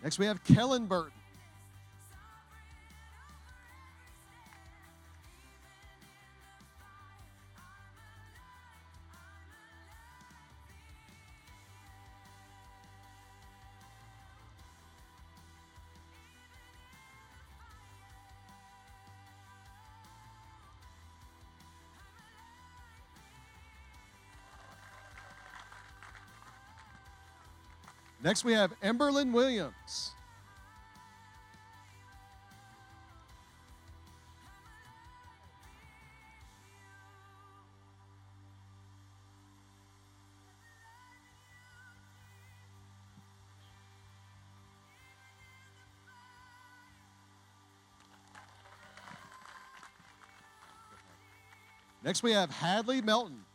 Next, 0.06 0.20
we 0.20 0.28
have 0.28 0.44
Kellen 0.44 0.86
Burton. 0.86 1.20
Next, 28.26 28.44
we 28.44 28.54
have 28.54 28.74
Emberlyn 28.82 29.32
Williams. 29.32 30.16
Next, 52.04 52.24
we 52.24 52.32
have 52.32 52.50
Hadley 52.50 53.04
Melton. 53.04 53.46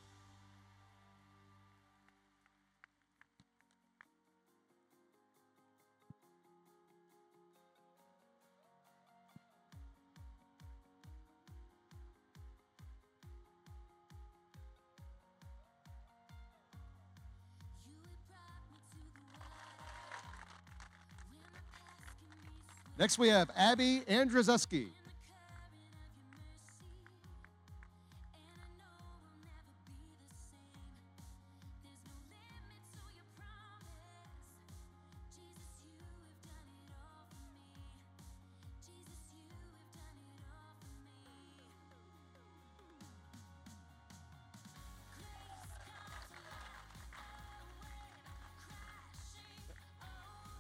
Next, 23.01 23.19
we 23.19 23.29
have 23.29 23.51
Abby 23.57 24.03
Andrzejewski. 24.07 24.89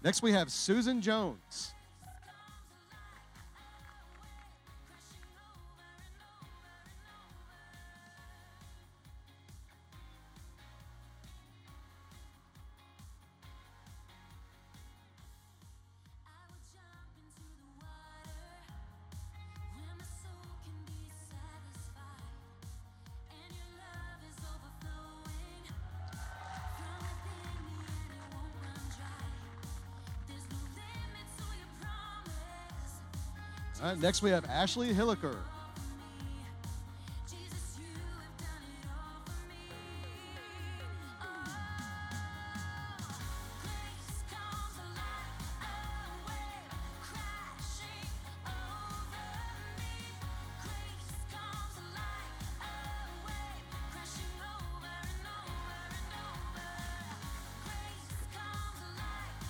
Next, 0.02 0.22
we 0.22 0.32
have 0.32 0.50
Susan 0.50 1.02
Jones. 1.02 1.74
Next, 34.00 34.22
we 34.22 34.30
have 34.30 34.44
Ashley 34.46 34.92
Hilliker. 34.92 35.36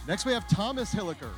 Next, 0.08 0.24
we 0.24 0.32
have 0.32 0.48
Thomas 0.48 0.92
Hilliker. 0.92 1.30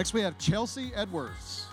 Next, 0.00 0.14
we 0.14 0.22
have 0.22 0.38
Chelsea 0.38 0.92
Edwards. 0.94 1.66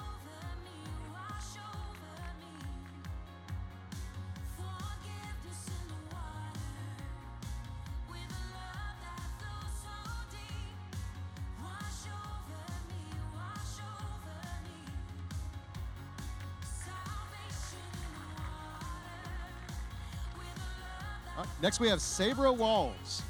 Uh, 21.37 21.45
next, 21.61 21.79
we 21.79 21.87
have 21.87 22.01
Sabra 22.01 22.51
Walls. 22.51 23.21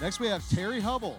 Next, 0.00 0.20
we 0.20 0.28
have 0.28 0.48
Terry 0.50 0.80
Hubble. 0.80 1.18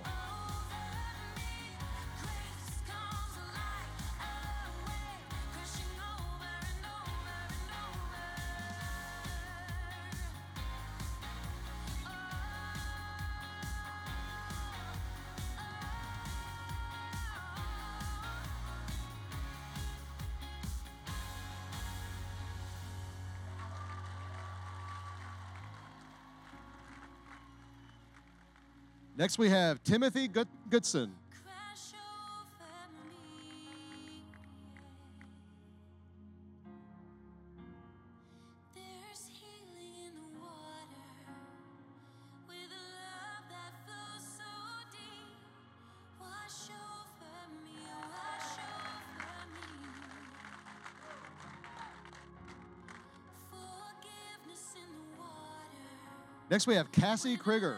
Over 29.19 29.37
we 29.37 29.49
have 29.49 29.83
Timothy 29.83 30.29
the 30.29 30.69
water. 30.69 31.11
Next, 56.49 56.67
we 56.67 56.75
have 56.75 56.89
Cassie 56.93 57.35
Krieger. 57.35 57.75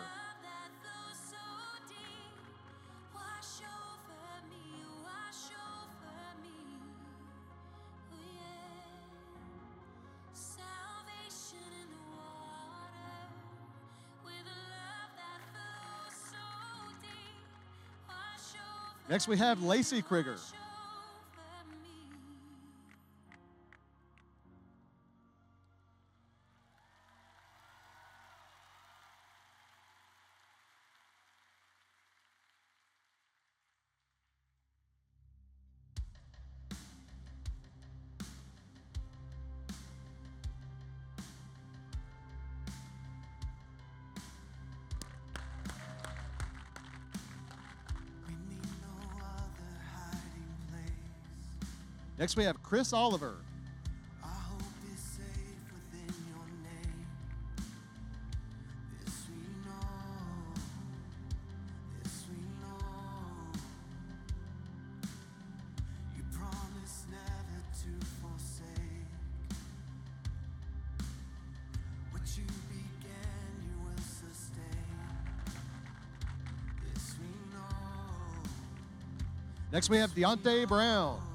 Next, 19.10 19.28
we 19.28 19.38
have 19.38 19.62
Lacey 19.62 20.02
Krieger. 20.02 20.36
Will 52.22 52.36
we 52.36 52.44
have 52.44 52.62
Chris 52.62 52.94
Oliver. 52.94 53.34
Next, 79.72 79.90
we 79.90 79.98
have 79.98 80.14
Deontay 80.14 80.68
Brown. 80.68 81.31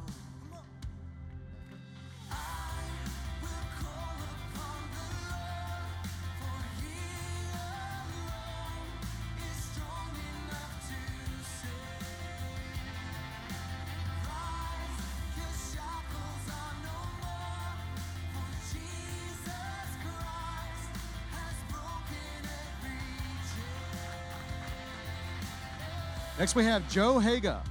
Next, 26.39 26.55
we 26.55 26.65
have 26.65 26.87
Joe 26.91 27.19
Haga. 27.19 27.63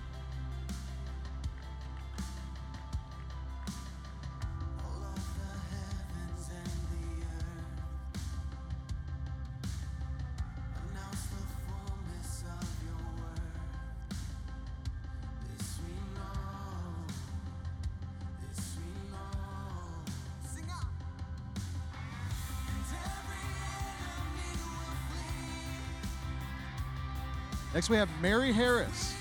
Next, 27.76 27.90
we 27.90 27.98
have 27.98 28.10
Mary 28.22 28.54
Harris. 28.54 29.14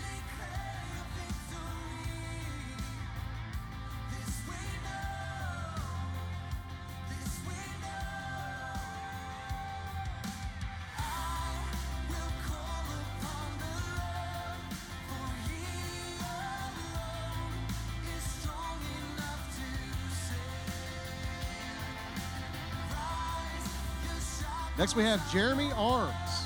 Next, 24.78 24.94
we 24.94 25.02
have 25.02 25.32
Jeremy 25.32 25.72
Arms. 25.76 26.43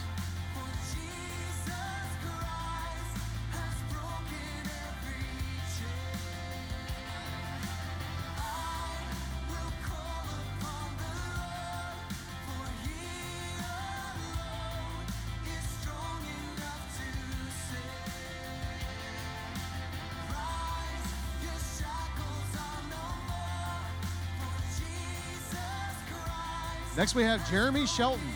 Next, 26.98 27.14
we 27.14 27.22
have 27.22 27.48
Jeremy 27.48 27.86
Shelton. 27.86 28.26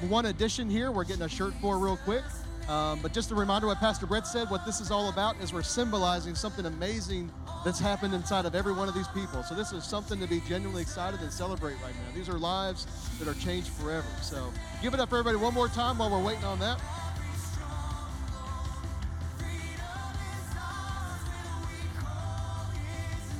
Have 0.00 0.10
one 0.10 0.26
addition 0.26 0.68
here. 0.68 0.90
We're 0.90 1.04
getting 1.04 1.22
a 1.22 1.28
shirt 1.28 1.54
for 1.60 1.78
real 1.78 1.96
quick. 1.98 2.24
Um, 2.68 2.98
but 3.00 3.12
just 3.12 3.30
a 3.30 3.34
reminder 3.34 3.68
what 3.68 3.78
Pastor 3.78 4.06
Brett 4.06 4.26
said, 4.26 4.50
what 4.50 4.66
this 4.66 4.80
is 4.80 4.90
all 4.90 5.08
about 5.08 5.40
is 5.40 5.52
we're 5.52 5.62
symbolizing 5.62 6.34
something 6.34 6.66
amazing 6.66 7.30
that's 7.64 7.78
happened 7.78 8.12
inside 8.12 8.44
of 8.44 8.56
every 8.56 8.72
one 8.72 8.88
of 8.88 8.94
these 8.94 9.06
people. 9.08 9.44
So 9.44 9.54
this 9.54 9.72
is 9.72 9.84
something 9.84 10.18
to 10.18 10.26
be 10.26 10.40
genuinely 10.48 10.82
excited 10.82 11.20
and 11.20 11.30
celebrate 11.30 11.74
right 11.74 11.94
now. 11.94 12.14
These 12.14 12.28
are 12.28 12.38
lives 12.38 12.86
that 13.20 13.28
are 13.28 13.34
changed 13.34 13.68
forever. 13.68 14.06
So 14.20 14.52
give 14.82 14.94
it 14.94 15.00
up 15.00 15.10
for 15.10 15.18
everybody 15.18 15.36
one 15.36 15.54
more 15.54 15.68
time 15.68 15.98
while 15.98 16.10
we're 16.10 16.24
waiting 16.24 16.44
on 16.44 16.58
that. 16.58 16.80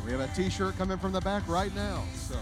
We 0.05 0.13
have 0.13 0.21
a 0.21 0.29
t-shirt 0.37 0.77
coming 0.77 0.99
from 0.99 1.13
the 1.13 1.21
back 1.21 1.49
right 1.49 1.75
now. 1.75 2.05
So 2.15 2.37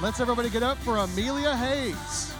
let's 0.00 0.20
everybody 0.20 0.50
get 0.50 0.62
up 0.62 0.78
for 0.78 0.98
Amelia 0.98 1.56
Hayes. 1.56 2.35